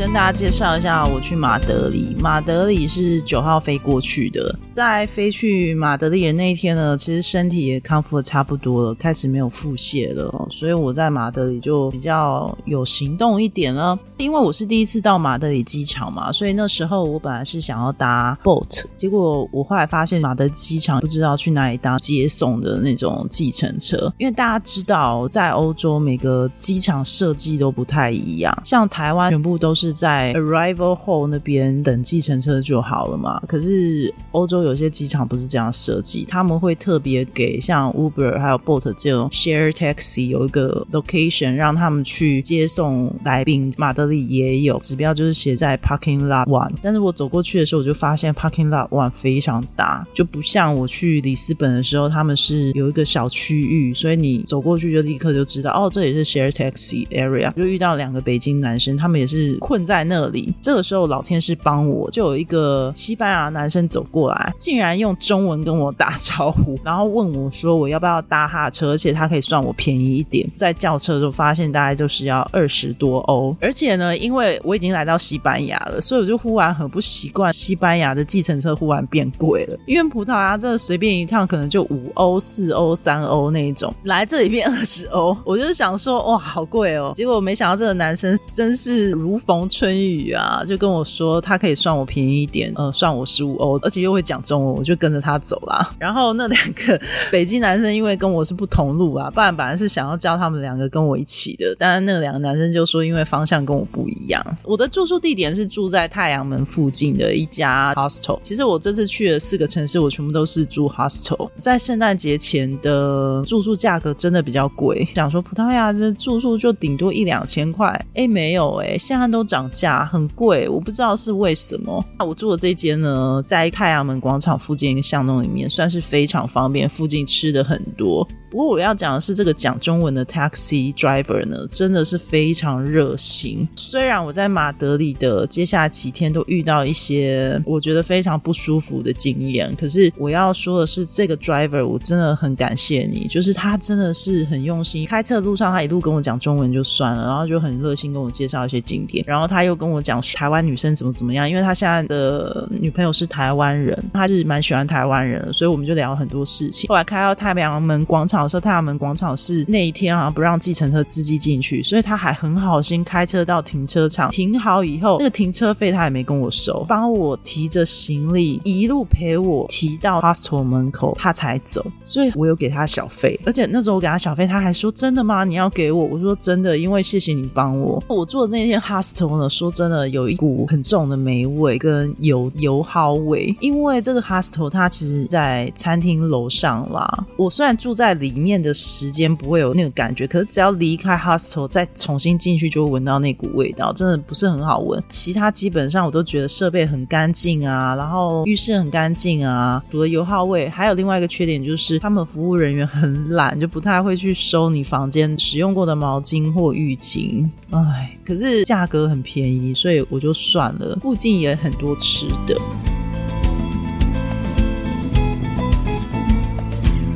[0.00, 2.16] 跟大家介绍一下，我去马德里。
[2.18, 13.98] 马德里是九号飞过去的，在飞去马德里的那一天呢，其实身体也康复的差不多了，开始没有腹泻了，所以我在马德里就比较有行动一点了。
[14.16, 29.89] 因为我是第一次到马德里机场嘛，所以那时候我本来是想要搭 boat，结果我后来发现马德机场不知道去哪里搭接送的那种计程车，因为大家知道在欧洲每个机场设计都不太一样，像台湾全部都是。
[29.92, 33.40] 在 arrival hall 那边等计程车就好了嘛。
[33.46, 43.72] 可是欧洲有些机场不是这样设计，他们会特别给像 Uber 还有 Bolt 这种 share taxi 有一个 location 让他们去接送来宾。
[43.78, 46.70] 马德里也有指标，就是写在 parking lot one。
[46.82, 57.52] 但是我走过去的时候，我就发现 parking lot one 非常大，就不像我去里斯本的时候，他们是有一个小区域，所以你走过去就立刻就知道，哦，这里是 share taxi area。
[57.54, 60.54] 就遇到两个北京男生，他们也是困在那里。
[60.60, 70.48] 这个时候老天是帮我，就有一个西班牙男生走过来，竟然用中文跟我打招呼，然后问我说我要不要搭他的车，而且他可以算我便宜一点。
[70.56, 79.78] 在叫车的时候发现大概就是要二十多欧，而且呢，因为我已经来到西班牙了，所以我就忽然很不习惯西班牙的计程车忽然变贵了。
[79.86, 87.12] 因为葡萄牙这随便一趟可能就五欧、四欧、三欧那一种，来这里变二十欧，我就想说哇，好贵哦。
[87.14, 95.92] 结果没想到这个男生真是如逢春雨啊，就跟我说他可以算我便宜一点，呃，算我十五欧，而且又会讲中文，我就跟着他走啦。
[95.98, 104.44] 然后那两个北京男生因为跟我是不同路啊，不然本来是想要叫他们两个跟我一起的，但是那两个男生就说因为方向跟我不一样。
[104.64, 108.38] 我的住宿地点是住在太阳门附近的一家 hostel。
[108.42, 111.50] 其实我这次去了四个城市，我全部都是住 hostel。
[111.58, 122.04] 在圣诞节前的住宿价格真的比较贵，想说葡萄牙这住宿就顶多一两千块，哎，没有哎，现在都涨价，很贵，我不知道是为什么。
[122.16, 128.26] 那我住的这间呢，在太阳门广场附近一个巷弄里面，算是非常方便，附近吃的很多。
[128.50, 133.66] 不过我要讲的是，这个讲中文的 taxi driver 呢，真的是非常热心。
[133.76, 145.06] 虽然我在马德里的接下来几天都遇到一些我觉得非常不舒服的经验，可是我要说的是，这个 driver 我真的很感谢你，就是他真的是很用心。
[145.06, 156.88] 开车的路上，他一路跟我讲中文就算了，然后就很热心跟我介绍一些景点，然后他又跟我讲台湾女生怎么怎么样，因为他现在的女朋友是台湾人，他是蛮喜欢台湾人，所以我们就聊了很多事情。
[156.88, 158.39] 后来开到太阳门广场。
[158.48, 171.84] 说太阳门广场是那一天好像，不让计程车司机进去，所以他还很好心开车到停车场停好以后，那个停车费他也没跟我收，帮我提着行李一路陪我提到 hostel 门口，他才走。
[172.04, 175.44] 所以我有给他小费，而且那时候我给他小费，他还说真的吗？
[175.44, 176.04] 你要给我？
[176.04, 178.02] 我说真的，因为谢谢你帮我。
[178.08, 187.26] 我住的那天 hostel 呢，说真的有一股很重的霉味跟油油耗味，因为这个 hostel 它其实在餐厅楼上啦。
[187.36, 188.29] 我虽然住在里。
[188.32, 195.02] 里面的时间不会有那个感觉，可是只要离开 hostel 再重新进去，就会闻到那股味道，真的不是很好闻。
[195.08, 207.48] 其他基本上我都觉得设备很干净啊，然后浴室很干净啊，除了油耗味，还有另外一个缺点就是他们服务人员很懒，就不太会去收你房间使用过的毛巾或浴巾。
[207.70, 210.98] 唉，可是价格很便宜，所以我就算了。
[211.00, 212.56] 附近也很多吃的。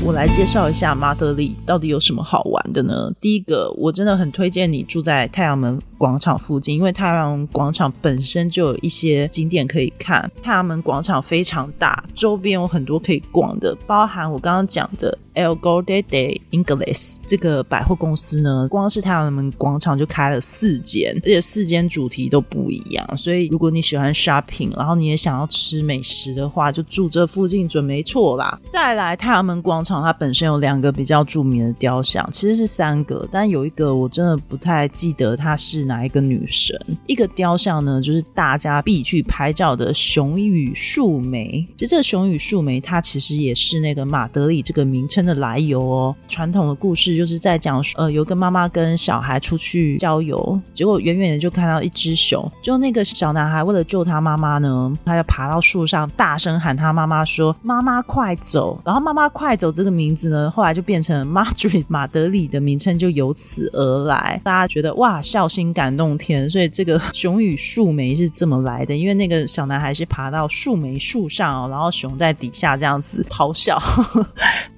[0.07, 3.11] 我来介绍一下马德里到底有什么好玩的呢？
[3.23, 5.81] 第一个，我真的很推荐你住在太阳门。
[6.05, 10.31] 广场附近，因为太阳广场本身就有一些景点可以看。
[10.43, 18.69] 太阳门广场非常大，周边有很多可以逛的，包含我刚刚讲的 El Gordo de Ingles 这个百货公司呢。
[18.69, 23.17] 光是太阳门广场就开了四间，而且四间主题都不一样。
[23.17, 28.61] 所以如果你喜欢 shopping，然后你也想要吃美食的话，就住这附近准没错啦。
[28.69, 35.94] 再来，太阳门广场它本身有两个比较著名的雕像，其实是三个，但有一个我真的不太记得它是哪。
[35.95, 36.77] 哪一个女神？
[37.07, 41.65] 一个雕像呢，就是大家必去拍照的熊与树莓。
[41.77, 46.17] 其实这个熊与树莓，它其实也是那个马德里这个名称的来由哦。
[46.27, 52.51] 传统的故事就是在讲，呃，有个妈妈跟小孩出去郊游，结果远远的就看到一只熊。
[52.61, 64.41] 就那个小男孩为了救他妈妈呢，他要爬到树上，大声喊他妈妈说：“妈妈快走！”然后“妈妈快走”这个名字呢，后来就变成 Madrid 马德里的名称，就由此而来。
[64.43, 65.84] 大家觉得哇，孝心感。
[65.85, 68.97] 感动天，所以这个 熊与树莓是这么来的。
[68.97, 73.79] 因为那个小男孩是爬到树莓树上，然后熊在底下这样子咆哮。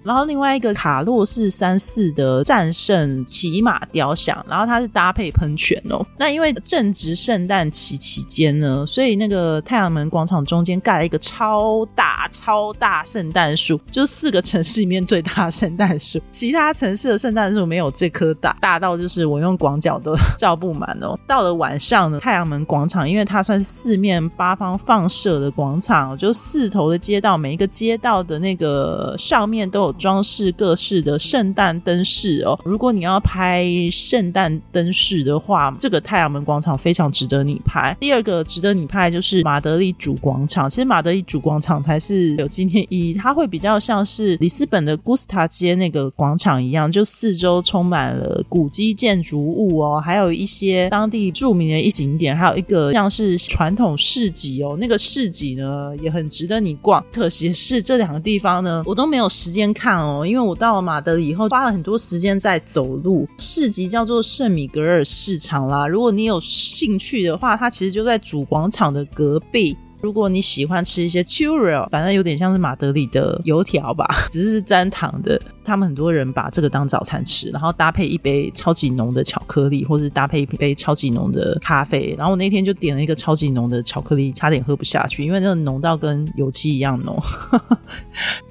[0.07, 6.07] 然后另外一个卡洛士三世的战胜骑马雕像，然后它是搭配喷泉哦。
[6.16, 16.21] 那因为正值圣诞期期间呢，所以那个太阳门广场中间盖了一个超大超大圣诞树，就是四个城市里面最大圣诞树。
[16.31, 21.19] 其他城市的圣诞树没有这棵大，大到就是我用广角都照不满哦。
[21.27, 29.96] 到了晚上呢，太阳门广场因为它算是四面八方放射的广场，就四头的街道，每一个街道的那个上面都有。
[29.99, 32.59] 装饰各式的圣诞灯饰哦。
[32.65, 37.97] 如果你要拍圣诞灯饰的话，这个太阳门广场非常值得你拍。
[38.01, 57.05] 第二个值得你拍就是马德里主广场，其实马德里主广场才是有纪念意义，它会比较像是里斯本的古斯塔街那个广场一样，就四周充满了古迹建筑物哦，还有一些当地著名的一景点，还有一个像是传统市集哦，那个市集呢也很值得你逛。
[57.13, 63.29] 可惜是这两个地方呢，我都没有时间看哦，因为我到了马德里以后花了很多时间在走路。
[63.38, 69.77] 市集叫做圣米格尔市场啦，如果你有兴趣的话，它其实就在主广场的隔壁。
[70.03, 75.40] 如果你喜欢吃一些 churro，反正有点像是马德里的油条吧，只是是沾糖的。
[75.64, 82.14] 他们很多人把这个当早餐吃，然后搭配一杯超级浓的巧克力，或是搭配一杯超级浓的咖啡。
[82.16, 87.20] 然后我那天就点了一个超级浓的巧克力，差点喝不下去，因为那个浓到跟油漆一样浓。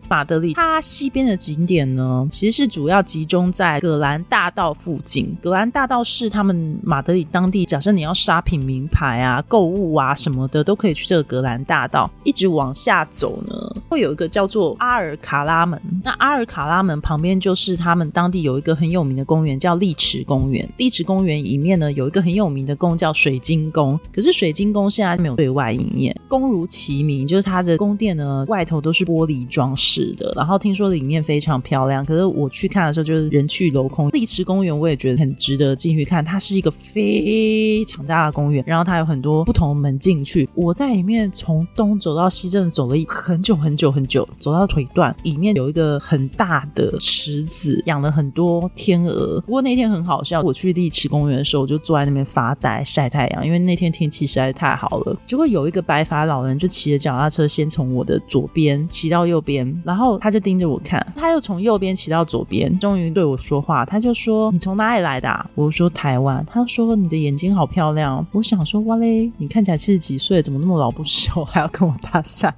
[0.07, 5.35] 马德里，它西边的景点呢，其实是主要集中在葛兰大道附近。
[5.41, 12.09] 葛兰大道是他们马德里当地，假设你要刷品名牌啊、购物啊什么的，都可以去这个葛兰大道。
[12.23, 15.81] 一直往下走呢，会有一个叫做阿尔卡拉门。
[16.03, 20.67] 那阿尔卡拉门旁边就是他们当地有一个很有名的公园，叫丽池公园。
[20.77, 23.99] 丽池公园里面呢，有一个很有名的宫叫水晶宫。
[24.13, 29.94] 可是水晶宫现在没有对外营业，宫如其名，就是它的宫殿呢，外头都是玻璃装饰。
[29.95, 34.09] 是的，然后听说里面非常漂亮，可是我去看的时候就是人去楼空。
[34.09, 40.49] 丽池公园我也觉得很值得进去看，它是一个非常大的公园，然后它有很多不同门进去。
[40.53, 45.15] 我在里面从东走到西，真的走了很久很久很久，走到腿断。
[45.23, 49.39] 里面有一个很大的池子，养了很多天鹅。
[49.41, 55.17] 不过那天很好笑，我去丽池公园的时候，我就坐在那边发呆晒太阳，因为那天天气实在太好了。
[55.25, 59.65] 结果有一个白发老人就骑着脚踏车，先从我的左边骑到右边。
[59.85, 63.85] 然后他就盯着我看，他又从右边骑到左边，终于对我说话。
[63.85, 72.51] 他就说：“你从哪里来的？”我说：“台湾。”他说：“你的眼睛好漂亮。”我想说：“哇嘞，你看起来七十几岁，怎么那么老不熟，还要跟我搭讪？”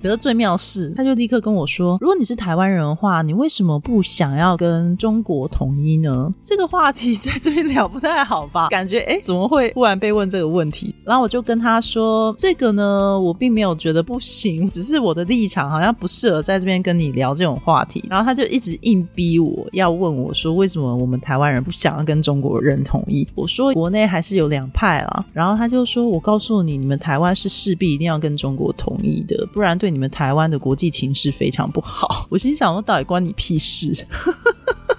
[0.00, 8.68] 可是最妙是，他就立刻跟我说：“如果你是台湾人的话，你为什么不想要跟中国统一呢？”这个话题在这边聊不太好吧？
[8.68, 10.94] 感觉哎，怎么会突然被问这个问题？
[11.04, 23.26] 然后我就跟他说：“这个呢，我并没有觉得不行，只是我的立场好像不适合在。”这边跟你聊这种话题，然后他就一直硬逼我要问我说，为什么我们台湾人不想要跟中国人统一？
[23.34, 25.26] 我说国内还是有两派啊。
[25.32, 32.26] 然后他就说，我告诉你，你们台湾是势必一定要跟中国统一的，不然对你们台湾的国际情势非常不好。
[32.28, 34.06] 我心想，我到底关你屁事？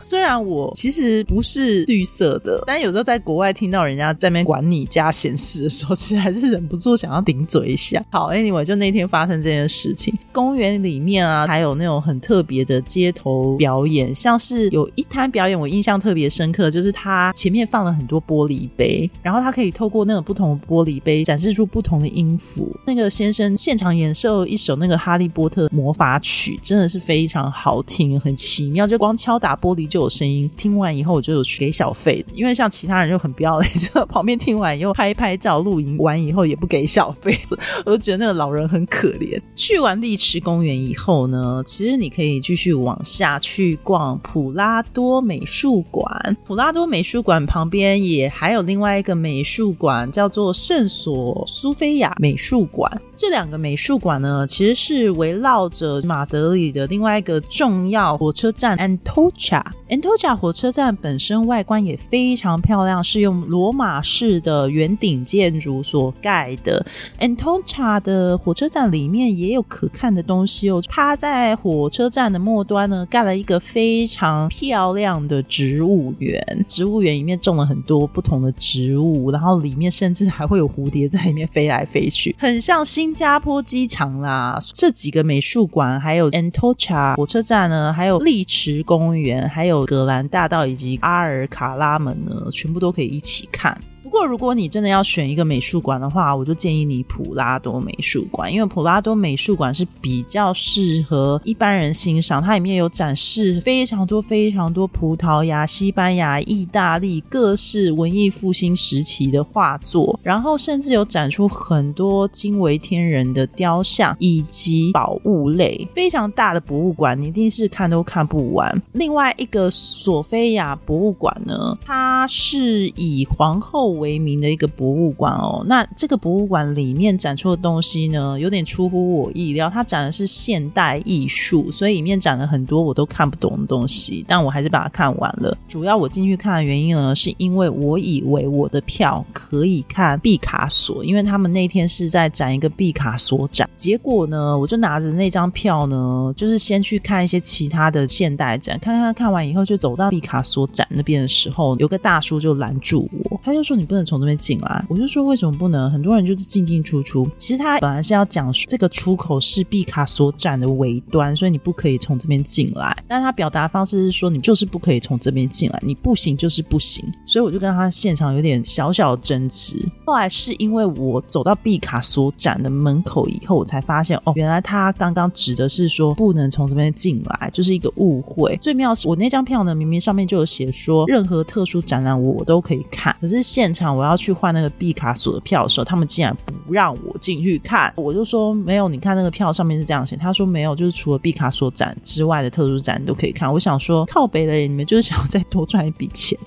[0.02, 8.04] 虽然我其实不是绿色的，但有时候在国外听到人家在那边管你家闲事的时候，其实还是忍不住想要顶嘴一下。
[8.10, 22.76] 好，Anyway，就那天发生这件事情，公园里面啊，还有那种很特别的街头表演，像是有一摊表演，我印象特别深刻，就是他前面放了很多玻璃杯，然后他可以透过那种不同的玻璃杯展示出不同的音符。
[22.88, 29.91] 那个先生现场演奏一首那个《哈利波特魔法曲》，真的是非常好听，很奇妙，就光敲打玻璃。
[29.92, 37.38] 就有声音，听完以后我就有给小费因为像其他人就很不要脸，就旁边听完以后拍拍照、录影完以后也不给小费，
[37.86, 39.40] 我就觉得那个老人很可怜。
[39.54, 46.38] 去完丽池公园以后呢，其实你可以继续往下去逛普拉多美术馆。
[46.46, 52.90] 普拉多美术馆旁边也还有另外一个美术馆，叫做圣索苏菲亚美术馆。
[53.14, 59.62] 这两个美术馆呢，其实是围绕着马德里的另外一个重要火车站 Antocha。
[59.92, 66.86] Antocha 火车站本身外观也非常漂亮，是用罗马式的圆顶建筑所盖的。
[67.20, 70.82] Antocha 的火车站里面也有可看的东西哦。
[70.88, 76.66] 它在火车站的末端呢，盖了一个非常漂亮的植物园。
[76.70, 84.58] 植物园里面种了很多不同的植物，然后里面甚至还会有蝴蝶在里面飞来飞去，很像新加坡机场啦。
[84.72, 89.81] 这几个美术馆，还有 Antocha 火车站呢，还有丽池公园，还有。
[89.86, 93.80] 格兰大道以及阿尔卡拉门呢，全部都可以一起看。
[94.12, 102.44] 不过，如果你真的要选一个美术馆的话，我就建议你普拉多美术馆，因为普拉多美术馆是比较适合一般人欣赏。
[102.44, 118.78] 它里面有展示非常多、非常多葡萄牙、西班牙、意大利各式文艺复兴时期的画作，然后甚至有展出很多惊为天人的雕像以及宝物类，非常大的博物馆，你一定是看都看不完。
[118.92, 124.01] 另外一个索菲亚博物馆呢，它是以皇后。
[124.02, 125.64] 为名的一个博物馆哦。
[125.66, 135.58] 那这个博物馆里面展出的东西呢，有点出乎我意料，它展的是现代艺术，所以里面展了很多我都看不懂的东西，但我还是把它看完了。
[135.70, 143.70] 主要我进去看的原因呢，是因为我以为我的票可以看毕卡索，因为他们那天是在展一个毕卡索展。
[143.76, 154.86] 结果呢，我就拿着那张票呢，就是先去看一些其他的现代展，看看看完以后，就走到毕卡索展那边的时候，有个大叔就拦住我，他就说你不能从这边进来。
[154.88, 155.92] 我就说为什么不能？
[155.92, 157.30] 很多人就是进进出出。
[157.38, 162.96] 其实他本来是要讲这个出口是毕卡索展的尾端，所以你不可以从这边进来。
[163.06, 167.04] 但他表达方式是说你就是不可以从这边进来，你不行就是不行。
[167.28, 169.76] 所以我就跟他现场有点小小争执。
[170.06, 178.58] 后来是因为我走到毕卡索展的门口以后，我才发现哦，原来他刚刚指的是说不能从这边进来，就是一个误会。
[178.62, 187.92] 最妙是我那张票呢，明明上面就有写说任何特殊展览我都可以看，可是现场我要去换那个毕卡索的票的时候，他们竟然不让我进去看。
[187.96, 190.16] 我就说没有，你看那个票上面是这样写。
[190.16, 193.52] 他说没有，就是除了毕卡索展之外的特殊展你都可以看。
[193.52, 196.38] 我想说靠北的你们就是想要再多赚一笔钱，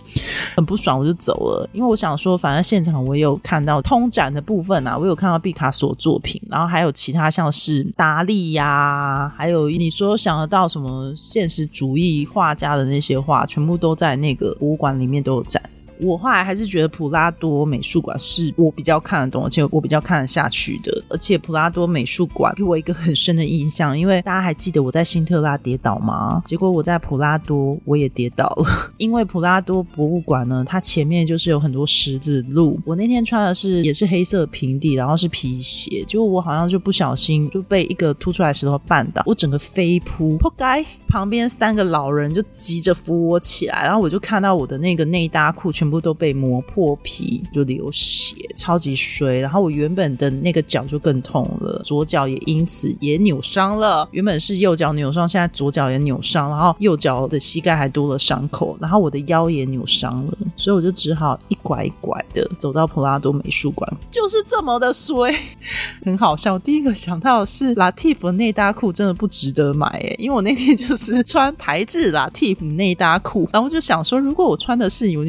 [0.55, 1.68] 很不爽，我就走了。
[1.72, 15.62] 因为我想说，反正现场我有看到通展的部分啊，我有看到毕卡索作品，然后还有其他像是达利呀，还有你说想得到什么现实主义画家的那些画，全部都在那个博物馆里面都有展。
[16.05, 21.02] 我后来还是觉得普拉多美术馆是我比较看得懂，而且我比较看得下去的。
[21.09, 26.42] 而且普拉多美术馆给我一个很深的印象，因为大家还记得我在辛特拉跌倒吗？
[26.46, 28.66] 结果我在普拉多我也跌倒了。
[28.98, 32.78] 因为普拉多博物馆呢，它前面就是有很多十字路。
[32.84, 40.84] 我那天穿的是也是黑色平底，然后是皮鞋，结果我好像就不小心就被一个凸出来石头绊倒，我整个飞扑，扑街！
[41.09, 49.40] 旁边三个老人就急着扶我起来，然后我就看到我的那个内搭裤全部都被磨破皮，就流血，超级衰。
[49.40, 54.09] 然后我原本的那个脚就更痛了，左脚也因此也扭伤了。
[54.12, 65.34] 原本是右脚扭伤，现在左脚也扭伤，然后右脚的膝盖还多了伤口，然后我的腰也扭伤了，所以我就只好一拐一拐的走到普拉多美术馆，就是这么的衰，
[66.05, 66.59] 很好笑。
[66.59, 75.24] 第一个想到的是拉蒂夫内搭裤真的不值得买诶，因为我那天就是穿台制拉蒂夫内搭裤，然后就想说，如果我穿的是尤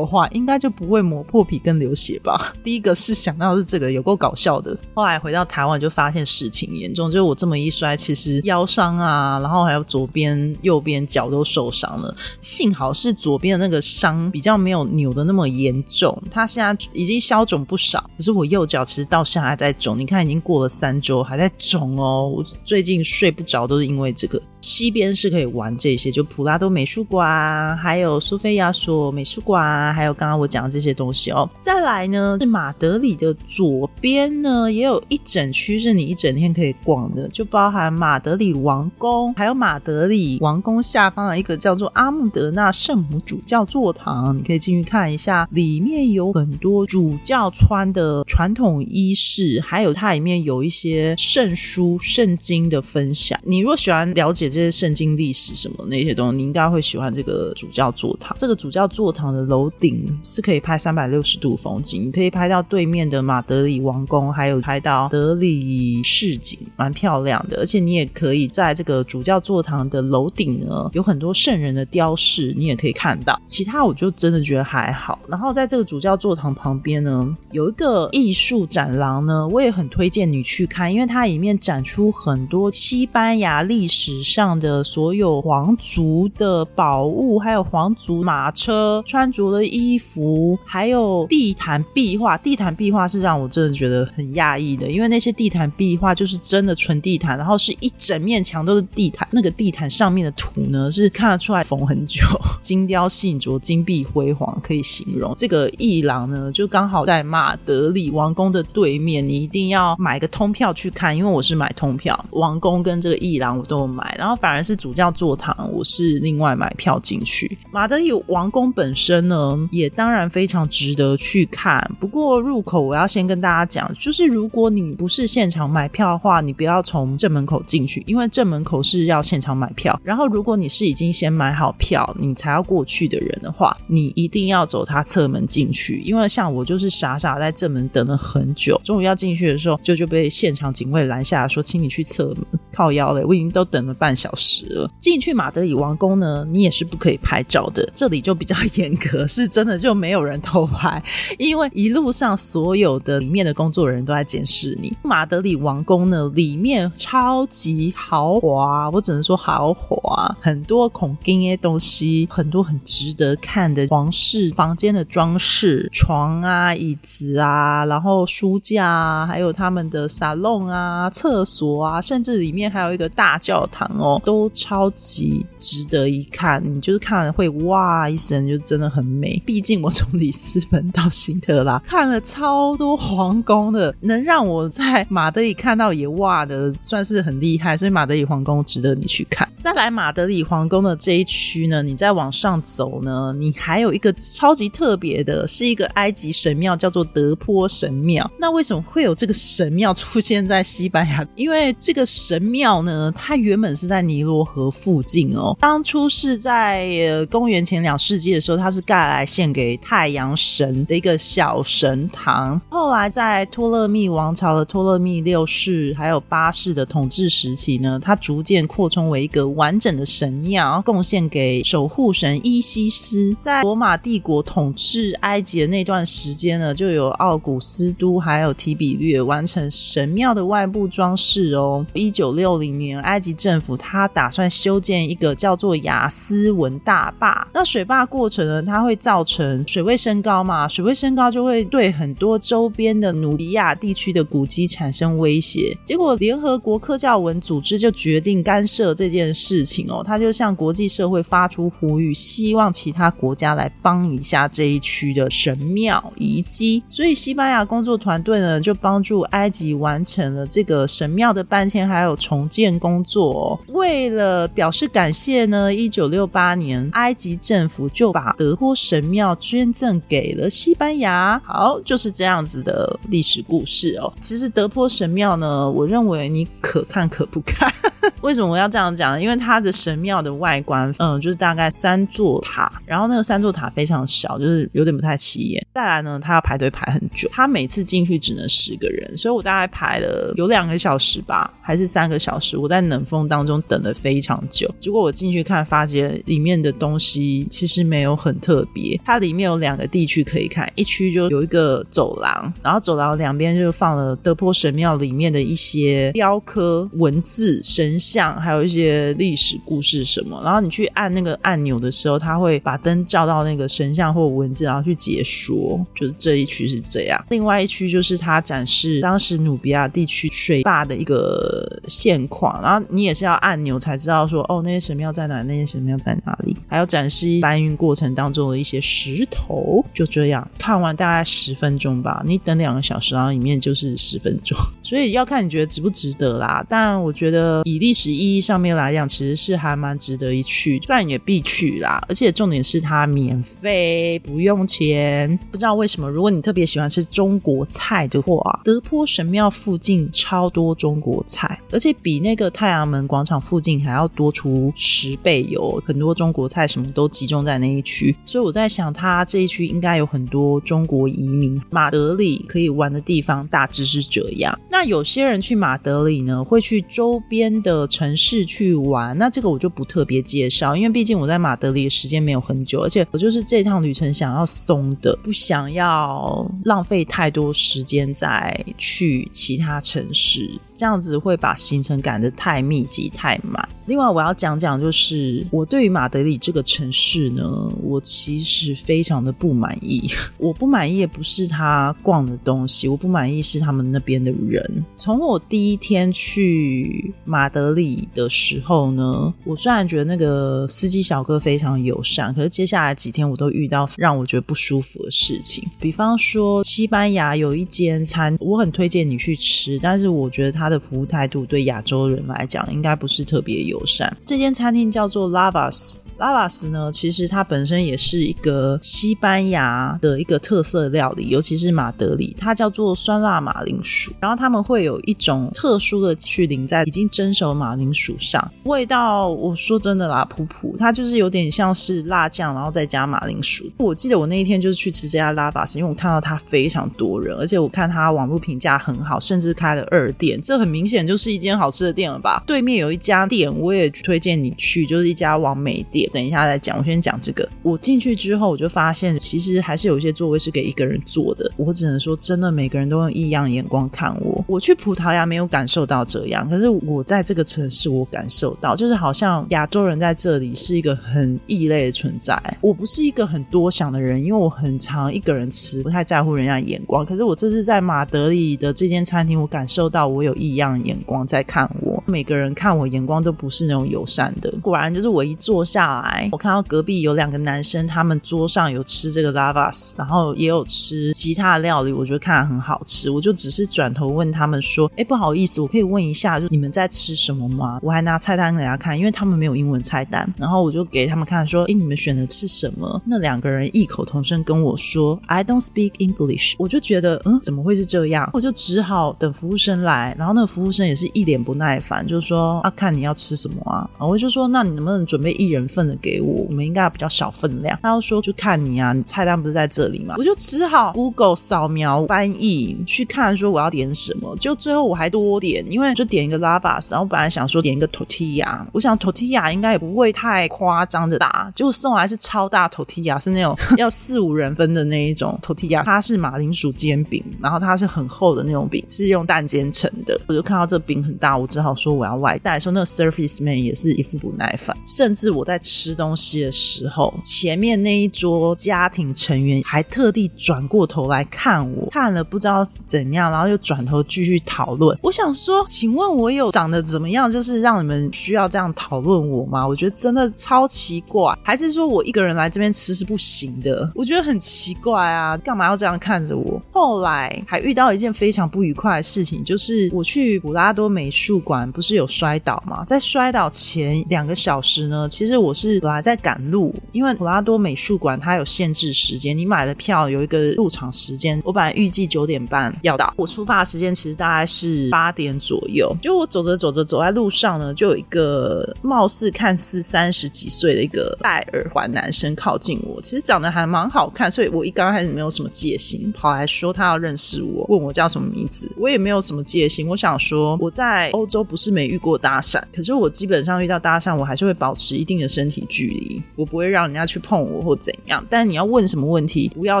[0.00, 2.54] 的话，应该就不会磨破皮跟流血吧。
[2.64, 4.76] 第一个是想到是这个，有够搞笑的。
[4.94, 12.14] 后来回到台湾就发现事情严重，就是我这么一摔，其实腰伤啊，然后还有左边、右边脚都受伤了。
[12.40, 17.98] 幸好是左边的那个伤比较没有扭的那么严重，它现在已经消肿不少。
[18.16, 22.28] 可是我右脚其实到现在还在肿，你看已经过了三周还在肿哦。
[22.28, 24.40] 我最近睡不着都是因为这个。
[24.60, 31.48] 西边是可以玩这些，就普拉多美术馆，还有苏菲亚索美术馆，还有刚刚我讲的这些东西哦。
[31.60, 53.38] 再来呢，是马德里的左边呢，也有一整区是你一整天可以逛的，就包含马德里王宫，还有马德里王宫下方的一个叫做阿穆德纳圣母主教座堂，你可以进去看一下，里面有很多主教穿的传统衣饰，还有它里面有一些圣书、圣经的分享。
[53.44, 54.47] 你如果喜欢了解。
[54.48, 58.36] 这些圣经历史什么那些东西，你应该会喜欢这个主教座堂。
[58.38, 67.58] 这个主教座堂的楼顶是可以拍三百六十度风景，你可以拍到对面的马德里王宫，还有拍到德里市景，蛮漂亮的。
[67.58, 73.40] 而且你也可以在这个主教座堂的楼顶呢，有很多圣人的雕饰，你也可以看到。
[73.46, 75.18] 其他我就真的觉得还好。
[75.28, 84.37] 然后在这个主教座堂旁边呢，有一个艺术展廊呢，我也很推荐你去看，因为它里面展出很多西班牙历史上。
[84.38, 92.38] 上的所有皇族的宝物，还有皇族马车穿着的衣服，还有地毯壁画。
[92.38, 99.26] 地毯壁画是让我真的觉得很讶异的，因为那些地毯壁画就是真的纯地毯，然后是一整面墙都是地毯。
[99.32, 102.22] 那个地毯上面的图呢，是看得出来缝很久，
[102.62, 105.34] 精雕细琢、金碧辉煌，可以形容。
[105.36, 114.14] 这个一郎呢，就刚好在马德里王宫的对面，你一定要买个通票去看，因为我是买通票，王宫跟这个一郎我都有买。
[114.16, 117.56] 然后然后反而是主教座堂，我是另外买票进去。
[117.72, 121.82] 马德里王宫本身呢，也当然非常值得去看。
[121.98, 129.98] 不过入口我要先跟大家讲，就是如果你不是现场买票的话，你不要从正门口进去，因为正门口是要现场买票。
[130.04, 136.02] 然后如果你是已经先买好票，你才要过去的人的话，你一定要走他侧门进去。
[136.04, 144.14] 因为像我就是傻傻在正门等了很久，终于要进去的时候，就就被现场警卫拦下，说请你去侧门靠腰嘞，我已经都等了半。
[144.18, 144.90] 小时了。
[144.98, 151.00] 进去马德里王宫呢，你也是不可以拍照的，这里就比较严格，是真的就没有人偷拍，
[151.38, 154.92] 因为一路上所有的里面的工作人员都在监视你。
[155.02, 176.62] 马德里王宫呢，里面超级豪华，我只能说豪华，很多孔金的东西，很多很值得看的皇室房间的装饰，床啊、椅子啊，然后书架啊，还有他们的沙龙啊、厕所啊，甚至里面还有一个大教堂哦，都超级值得一看。
[176.64, 179.40] 你就是看了会哇一声，就真的很美。
[179.46, 187.76] 毕竟我从里斯本到辛特拉 看了超多皇宫的，能让我在马德里看到也哇的，算是很厉害。
[187.76, 189.48] 所以马德里皇宫值得你去看。
[189.62, 198.28] 再来马德里皇宫的这一区呢，你再往上走呢，你还有一个超级特别的，是一个埃及神庙，叫做德坡神庙。
[198.38, 201.26] 那为什么会有这个神庙出现在西班牙？
[201.34, 205.56] 因为这个神庙庙呢，它原本是在尼罗河附近哦。
[205.60, 206.88] 当初是在
[207.30, 212.60] 公元前两世纪的时候，它是盖来献给太阳神的一个小神堂。
[212.68, 219.38] 后来在托勒密王朝的托勒密六世还有八世的统治时期呢，它逐渐扩充为一个。
[219.58, 223.36] 完整的神庙贡献给守护神伊西斯。
[223.40, 231.84] 在罗马帝国统治埃及的那段时间呢，就有奥古斯都还有提比略完成神庙的外部装饰哦。
[231.92, 237.46] 一九六零年，埃及政府他打算修建一个叫做雅斯文大坝。
[237.52, 240.66] 那水坝过程呢，它会造成水位升高嘛？
[240.66, 245.76] 水位升高就会对很多周边的努比亚地区的古迹产生威胁。
[245.84, 249.18] 结果，联合国科教文组织就决定干涉这件。
[249.34, 256.82] 事情哦，他就向国际社会发出呼吁，希望其他国家来帮一下这一区的神庙遗迹。
[256.88, 263.58] 所以西班牙工作团队呢，就帮助埃及完成了这个神庙的搬迁还有重建工作。
[263.68, 271.40] 为了表示感谢呢，一九六八年，埃及政府就把德波神庙捐赠给了西班牙。
[271.42, 274.12] 好，就是这样子的历史故事哦。
[274.20, 277.72] 其实德波神庙呢，我认为你可看可不看。
[278.22, 279.20] 为什么我要这样讲？
[279.20, 285.64] 因为它的神庙的外观，嗯，就是大概三座塔，然后那个三座塔非常小，就是有点不太起眼。
[285.74, 292.56] 再来呢，他要排队排很久，他每次进去只能十个人，所以我大概排了有两个小时吧，还是三个小时。
[292.56, 299.00] 我在冷风当中等了非常久，结果我进去看，发觉里面的东西其实没有很特别。
[299.04, 310.40] 它里面有两个地区可以看，一区就有一个走廊，然后走廊两边就放了德坡神庙里面的一些雕刻、文字、神像，还有一些历史故事什么。
[310.44, 315.84] 然后你去按那个按钮的时候，它会把灯照到那个神像或文字，然后去解说。
[315.94, 336.64] 就是这一区是这样，另外一区就是它展示当时努比亚地区水坝的一个现况，然后你也是要按钮才知道说哦那些神庙在哪，那些神庙在哪里，还有展示搬运过程当中的一些石头，就这样 看完大概十分钟吧，你等两个小时，然后里面就是十分钟，所以要看你觉得值不值得啦。
[336.68, 342.04] 但我觉得以历史意义上面来讲，其实是还蛮值得一去，不然也必去啦。
[342.06, 345.38] 而且重点是它免费，不用钱。
[345.50, 358.14] 不知道为什么，如果你特别喜欢吃中国菜的话，德坡神庙附近超多中国菜，而且比那个太阳门广场附近还要多出十倍有很多中国菜，什么都集中在那一区。
[358.26, 361.58] 所以我在想，它这一区应该有很多中国移民。
[361.70, 364.54] 马德里可以玩的地方大致是这样。
[364.70, 369.16] 那有些人去马德里呢，会去周边的城市去玩。
[369.16, 375.32] 那这个我就不特别介绍，因为毕竟我在马德里的时间没有很久，而且我就是这趟旅程想要松的，不。
[375.38, 380.50] 想要浪费太多时间再去其他城市。
[380.78, 383.68] 这样子会把行程赶得太密集太满。
[383.86, 387.42] 另外，我要讲讲，就是我对于马德里这个城市呢，
[387.82, 390.08] 我其实非常的不满意。
[390.38, 394.84] 我不满意也不是他逛的东西，我不满意是他们那边的人。
[394.96, 405.66] 从我第一天去马德里的时候呢，我虽然觉得那个司机小哥非常友善，可是接下来几天我都遇到让我觉得不舒服的事情。
[405.80, 410.67] 比方说，西班牙有一间餐，我很推荐你去吃，但是我觉得他。
[410.68, 414.14] 他的服务态度对亚洲人来讲应该不是特别友善。
[414.26, 415.94] 这间餐厅叫做 Lavas。
[416.18, 424.12] 拉瓦斯呢，其实它本身也是一个西班牙的一个特色料理，尤其是马德里，它叫做酸辣马铃薯。
[424.20, 433.70] 然后他们会有一种特殊的去淋在已经蒸熟的马铃薯上，味道我说真的啦，普普，它就是有点像是辣酱，然后再加马铃薯。
[433.76, 442.42] 我记得我那一天就是去吃这家拉瓦斯，因为我看到它非常多人，而且我看它网络评价很好，甚至开了二店，这很明显就是一间好吃的店了吧？
[442.44, 446.07] 对面有一家店，我也推荐你去，就是一家完美店。
[446.08, 447.48] 等一下再讲，我先讲这个。
[447.62, 451.50] 我进去之后，我就发现其实还是有一些座位是给一个人坐的。
[451.56, 454.44] 我只能说，真的每个人都用异样眼光看我。
[454.46, 462.40] 我去葡萄牙没有感受到这样，可是我在这个城市，我感受到，就是好像亚洲人在这里是一个很异类的存在。
[462.60, 467.04] 我不是一个很多想的人，因为我很常一个人吃，不太在乎人家眼光。
[467.04, 472.02] 可是我这次在马德里的这间餐厅，我感受到我有异样眼光在看我。
[472.06, 474.50] 每个人看我眼光都不是那种友善的。
[474.62, 483.10] 果然，就是我一坐下来，我看到隔壁有两个男生，他们桌上有吃这个 lavas，然后也有吃其他的料理，我觉得看很好吃。
[483.10, 490.28] 我就只是转头问他们说：“哎，不好意思，我可以问一下，就你们在吃什么吗？”我还拿菜单给他看，因为他们没有英文菜单。
[490.36, 498.28] 然后我就给他们看说：“哎，你们选的是什么？”那两个人异口同声跟我说：“I don't speak English。”我就觉得，嗯，怎么会是这样？
[498.32, 506.44] 我就只好等服务生来，然后那个服务生也是一脸不耐烦，就说：“啊，看你要吃什么啊？”我就说：“那你能不能准备一人份的给我？
[506.48, 514.36] 我们应该比较小分量。”他又说：“就看你啊，你菜单不是在这里吗？”我就只好 Google 扫描翻译去看，说我要点什么。
[514.36, 525.82] 就最后我还多点，因为就点一个 lavas，然后本来想说点一个 tortilla，我想 tortilla 应该也不会太夸张的大，结果送来是超大 tortilla，是那种 要四五人分的那一种 tortilla。
[525.84, 530.20] 它是马铃薯煎饼，然后它是很厚的那种饼，是用蛋煎成的。
[530.26, 532.58] 我就看到这饼很大，我只好说我要外带。
[532.58, 544.98] 说那个 service man 也是一副不耐烦，甚至我在吃吃东西的时候，前面那一桌家庭成员还特地转过头来看我，看了不知道怎样，然后又转头继续讨论。
[545.00, 549.64] 我想说，请问我有长得怎么样，就是让你们需要这样讨论我吗？
[549.64, 553.88] 我觉得真的超奇怪，还是说我一个人来这边吃是不行的？
[553.94, 556.60] 我觉得很奇怪啊，干嘛要这样看着我？
[556.72, 562.84] 后来还遇到一件非常不愉快的事情，就是我去普拉多美术馆，不是有摔倒吗？
[562.84, 571.40] 在摔倒前两个小时呢，其实我是本来在赶路，因为普拉多美术馆它有限制时间，你买的票有一个入场时间。
[571.44, 575.92] 我本来预计九点半要到，我出发的时间其实大概是八点左右。
[576.00, 589.88] 就我走着走着走在路上呢，就有一个貌似看似三十几岁的一个戴耳环男生靠近我，其实长得还蛮好看，所以我一刚开始没有什么戒心，跑来说他要认识我，问我叫什么名字，我也没有什么戒心。
[589.88, 592.62] 我想说我在欧洲不是没遇过搭讪。
[592.72, 598.24] 可是我基本上遇到搭讪，我还是会保持一定的身体距离，我不会让人家去碰我或怎样。
[598.28, 599.80] 但你要问什么问题，不要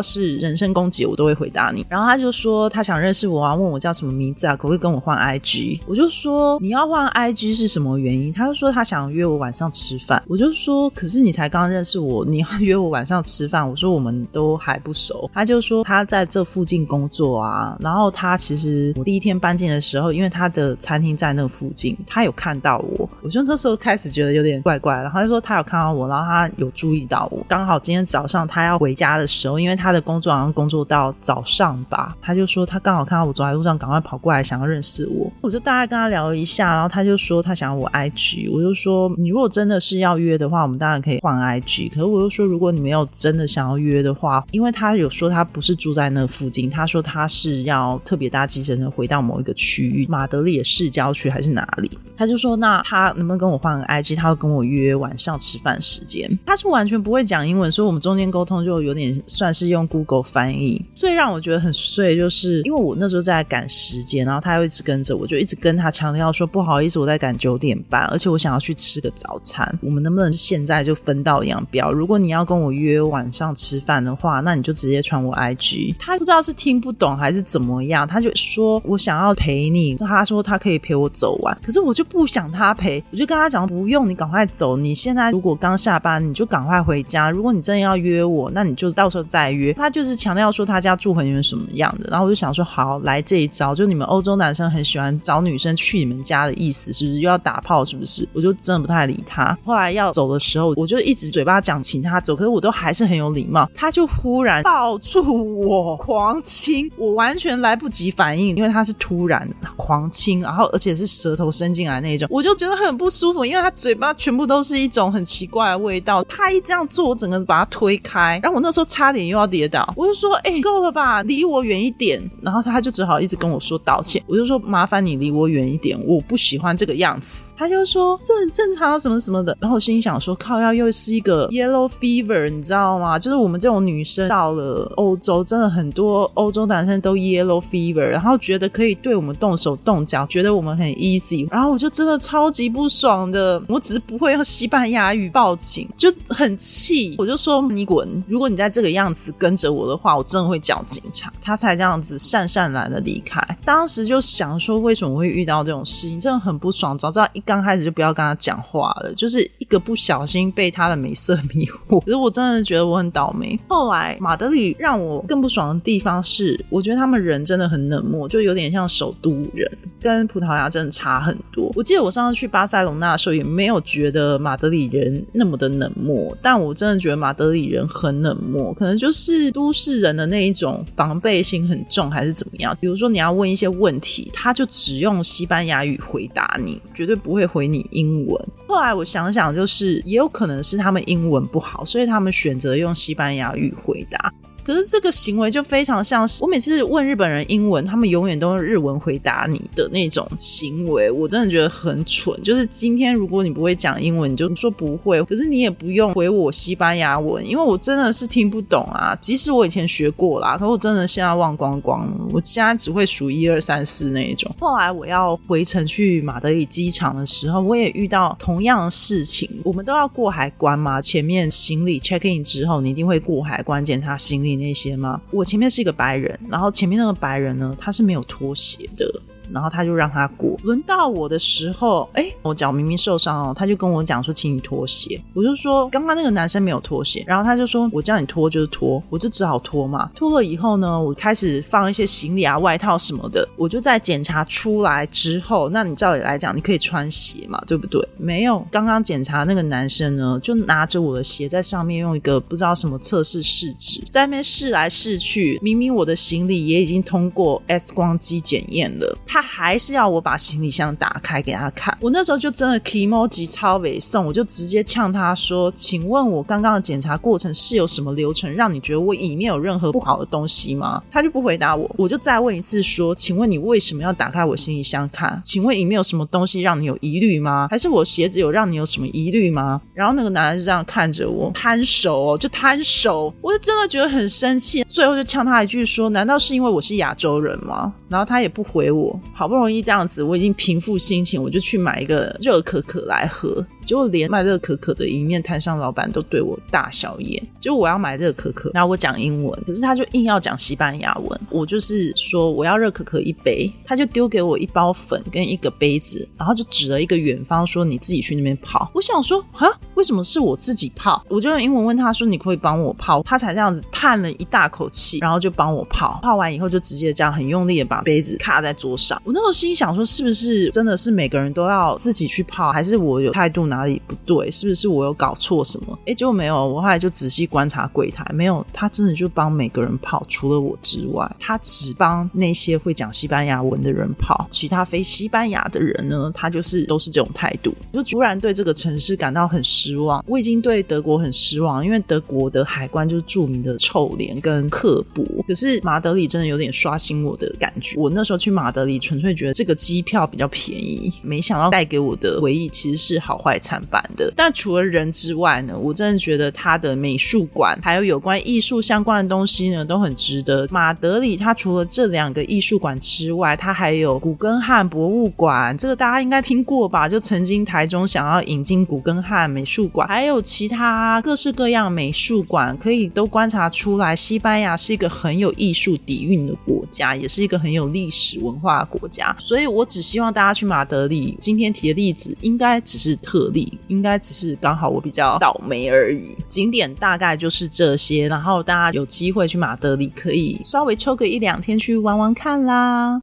[0.00, 1.84] 是人身攻击，我都会回答你。
[1.88, 5.80] 然后他就说他想认识我啊，问我叫什么名字啊，可不可以跟我换 IG？
[5.86, 8.32] 我就说你要换 IG 是什么原因？
[8.32, 10.22] 他就说他想约我晚上吃饭。
[10.26, 13.68] 我就说可是你才刚认识我，你要约我晚上吃饭？
[13.68, 15.30] 我说我们都还不熟。
[15.34, 23.08] 他就说他在这附近工作啊，然后他其实我第一天搬进的时候，因为他的餐厅在那附近，他有看到我。
[23.22, 27.44] 我就那时候开始觉得有点怪怪，然后他说他有看到我，然后他有注意到我。
[27.46, 35.30] 刚好今天早上他要回家的时候，因为他的工作好像工作到早上吧，他就说他刚好看到我走在路上，赶快跑过来想要认识我。
[35.42, 41.90] 我就大概跟他聊了一下，然后他就说他想要我 IG，我就说你如果真的是要约的话，我们当然可以换 IG。
[41.90, 51.90] 可是我又说如果你没有真的想要约的话，因为他有说他不是住在那附近，他说他是要特别搭计程车回到某一个区域，马德里的市郊区还是哪里？
[52.16, 53.14] 他就说那他。
[53.18, 54.14] 能不能跟我换个 IG？
[54.14, 56.28] 他会跟我约晚上吃饭时间。
[56.44, 60.84] 他是完全不会讲英文，所以我们中间沟通就有点算是用 Google 翻译。
[60.94, 69.78] 最让我觉得很碎，就是因为我那时候在赶时间，然后他又一直跟着我，就一直跟他强调说不好意思，我在赶九点半，而且我想要去吃个早餐。
[69.80, 71.90] 我们能不能现在就分道扬镳？
[71.90, 75.94] 如果你要跟我约晚上吃饭的话，那你就直接传我 IG。
[75.98, 79.96] 他不知道是听不懂还是怎么样，他就说我想要陪你。
[79.96, 83.02] 他说他可以陪我走完，可是我就不想他陪。
[83.10, 84.76] 我就跟他讲不用，你赶快走。
[84.76, 87.30] 你现在如果刚下班，你就赶快回家。
[87.30, 89.72] 如果你真的要约我，那你就到时候再约。
[89.72, 97.84] 他就是强调说他家住很远什么样的，然后我就想说好来这一招，就你们欧洲男生很喜欢找女生去你们家的意思，是不是又要打炮？
[97.84, 98.28] 是不是？
[98.32, 99.56] 我就真的不太理他。
[99.64, 103.70] 后来要走的时候，我就一直嘴巴讲请他走，可是我都还是很有礼貌。
[103.76, 112.88] 他就忽然抱住我狂亲，我完全来不及反应，因为他是突然狂亲，然后而且是舌头伸进来那种，我就觉得很。
[112.98, 116.24] 不舒服，因为他嘴巴全部都是一种很奇怪的味道。
[116.24, 124.22] 他一这样做，我整个把他推开，然后我那时候差点又要跌倒，我就说：“哎，够了吧，离我远一点。”然后他就只好一直跟我说道歉。
[124.26, 129.56] 我就说：“麻烦你离我远一点，我不喜欢这个样子。”他就说这很正常啊，什么什么的。
[129.60, 133.18] 然后我心里想说，靠，要又是一个 yellow fever，你知道吗？
[133.18, 141.48] 就是我们这种女生到了欧洲，真的很多欧洲男生都 yellow fever，然后觉得可以对我们动手动脚，觉得我们很 easy。
[141.50, 147.16] 然后我就真的超级不爽的，我只是不会用西班牙语报警，就很气。
[147.18, 148.22] 我就说你滚！
[148.28, 151.32] 如果你再这个样子跟着我的话，我真的会叫警察。
[151.42, 153.40] 他才这样子善善然的离开。
[153.64, 156.96] 当时就想说，为什么会遇到这种事情，真的很不爽。
[156.96, 157.42] 早知道一。
[157.48, 161.98] 刚开始就不要跟他讲话了，就是一个不小心被他的美色迷惑。
[162.04, 163.58] 可是我真的觉得我很倒霉。
[163.68, 169.66] 后来马德里让我更不爽的地方是，我觉得他们人真的很冷漠，就有点像首都人，
[169.98, 171.72] 跟葡萄牙真的差很多。
[171.74, 182.76] 我记得我上次去巴塞隆纳的时候，也没有觉得马德里人那么的冷漠，但我真的觉得马德里人很冷漠，可能就是都市人的那一种防备心很重，还是怎么样？
[182.78, 187.37] 比如说你要问一些问题，他就只用西班牙语回答你，绝对不会。
[187.38, 188.48] 会回你英文。
[188.66, 194.32] 后来我想想，就是也有可能是他们英文不好，所以他们选择用西班牙语回答。
[194.68, 202.38] 可是这个行为就非常像是我每次问日本人英文，他们永远都用日文回答你的那种行为，我真的觉得很蠢。
[202.42, 209.16] 就是今天如果你不会讲英文，你就说不会，可是你也不用回我西班牙文，因为我真的是听不懂啊。
[209.18, 212.26] 即使我以前学过啦，可我真的现在忘光光了。
[212.30, 214.54] 我现在只会数一二三四那一种。
[214.60, 219.48] 后来我要回程去马德里机场的时候，我也遇到同样的事情。
[219.64, 224.57] 我们都要过海关嘛，前面行李 check in 之后，你一定会过海关检查行李。
[224.58, 225.20] 那些吗？
[225.30, 229.20] 我前面是一个白人，然后前面那个白人呢，他是没有拖鞋的。
[229.52, 235.20] 然后他就让他过，轮到我的时候，哎，我脚明明受伤哦，他就跟我讲说，请你脱鞋。
[235.34, 240.10] 我就说，刚刚那个男生没有脱鞋，然后他就说我叫你脱就是脱，我就只好脱嘛。
[240.14, 243.48] 脱了以后呢，我开始放一些行李啊、外套什么的。
[243.56, 248.06] 我就在检查出来之后，那你照理来讲，你可以穿鞋嘛，对不对？
[248.18, 255.58] 没有，刚刚检查那个男生呢，就拿着我的鞋在上面用一个不知道什么测试试纸，在那边试来试去。
[255.62, 259.37] 明明我的行李也已经通过 X 光机检验了，他。
[259.38, 275.40] 他还是要我把行李箱打开给他看，我那时候就真的 emoji 超委送，我就直接呛他说：“请问我刚刚的检查过程是有什么流程，让你觉得我里面有任何不好的东西吗？”他就不回答我，我就再问一次说：“请问你为什么要打开我行李箱看？
[275.44, 277.68] 请问里面有什么东西让你有疑虑吗？
[277.70, 289.16] 还是我鞋子有让你有什么疑虑吗？”然后那个男的就这样看着我，摊手哦，就摊手，我就真的觉得很生气，最后就呛他一句说：“难道是因为我是亚洲人吗？”然后他也不回我。
[289.32, 293.64] 好不容易这样子，我已经平复心情，我就去买一个热可可来喝。
[293.88, 297.42] 结果连卖热可可的一面摊上老板都对我大小眼。
[297.58, 301.40] 就我要买热可可，然后我讲英文，可是他就硬要讲西班牙文。
[301.48, 311.24] 我就是说我要热可可一杯，他就丢给我一包粉跟一个杯子，然后就指了一个远方说：“你自己去那边泡。”我想说啊，为什么是我自己泡？
[311.26, 316.20] 我就用英文问他说：“你可以帮我泡？”他才这样子叹了一大口气，然后就帮我泡。
[316.22, 319.18] 泡完以后就直接这样很用力的把杯子卡在桌上。
[319.24, 324.50] 我那时候心想说：“是不是真的是每个人都要自己去泡，还是我有态度哪里不对？
[324.50, 326.66] 是不是我有搞错什么？”哎，结果没有。
[326.66, 334.46] 我后来就仔细观察柜台，没有，他真的就帮每个人泡，除了我之外，他只帮那些会讲西班牙文的人泡。
[334.50, 337.72] 其他非西班牙的人呢，他就是都是这种态度。
[337.92, 340.24] 就突然对这个城市感到很失望。
[340.26, 345.24] 我已经对德国很失望，因为德国的海关就是著名的臭脸跟刻薄。
[345.46, 347.96] 可是马德里真的有点刷新我的感觉。
[347.98, 354.32] 我那时候去马德里，纯粹觉得这个机票比较便宜，没想到带给我的回忆其实是好坏参半的。
[354.36, 360.66] 但除了人之外呢，我真的觉得它的美术馆还有有关艺术相关的东西呢，都很值得。
[360.70, 367.08] 马德里它除了这两个艺术馆之外，它还有古根汉博物馆，这个大家应该听过吧？
[367.08, 379.34] 就曾经台中想要引进古根汉美术馆，还有其他各式各样美术馆，可以都观察出来，西班牙是一个很有艺术底蕴的国家，也是一个很有历史文化的国家。
[379.38, 381.36] 所以我只希望大家去马德里。
[381.40, 386.36] 今天提的例子应该只是特例，应该只是刚好我比较倒霉而已。
[386.48, 393.20] 景点大概就是这些，然后大家有机会去马德里，可以稍微抽个一两天去玩玩看啦。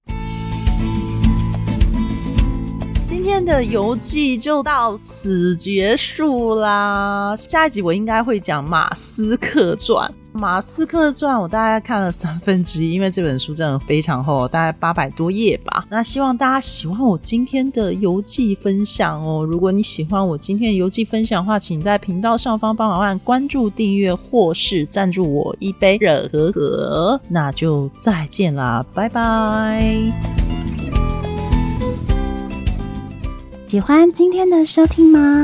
[3.06, 10.14] 今天的游记就到此结束啦，下一集我应该会讲马斯克传。
[10.38, 15.86] 马斯克传我大概看了三分之一，因为这本书真的非常厚，大概八百多页吧。
[15.90, 19.46] 那希望大家喜欢我今天的游记分享哦。
[19.46, 27.22] 如果你喜欢我今天的游记分享的话，请在频道上方帮忙按关注、订阅或是赞助我一杯热可可。
[27.30, 29.90] 那就再见啦，拜拜。
[33.70, 35.44] 喜欢今天的收听吗？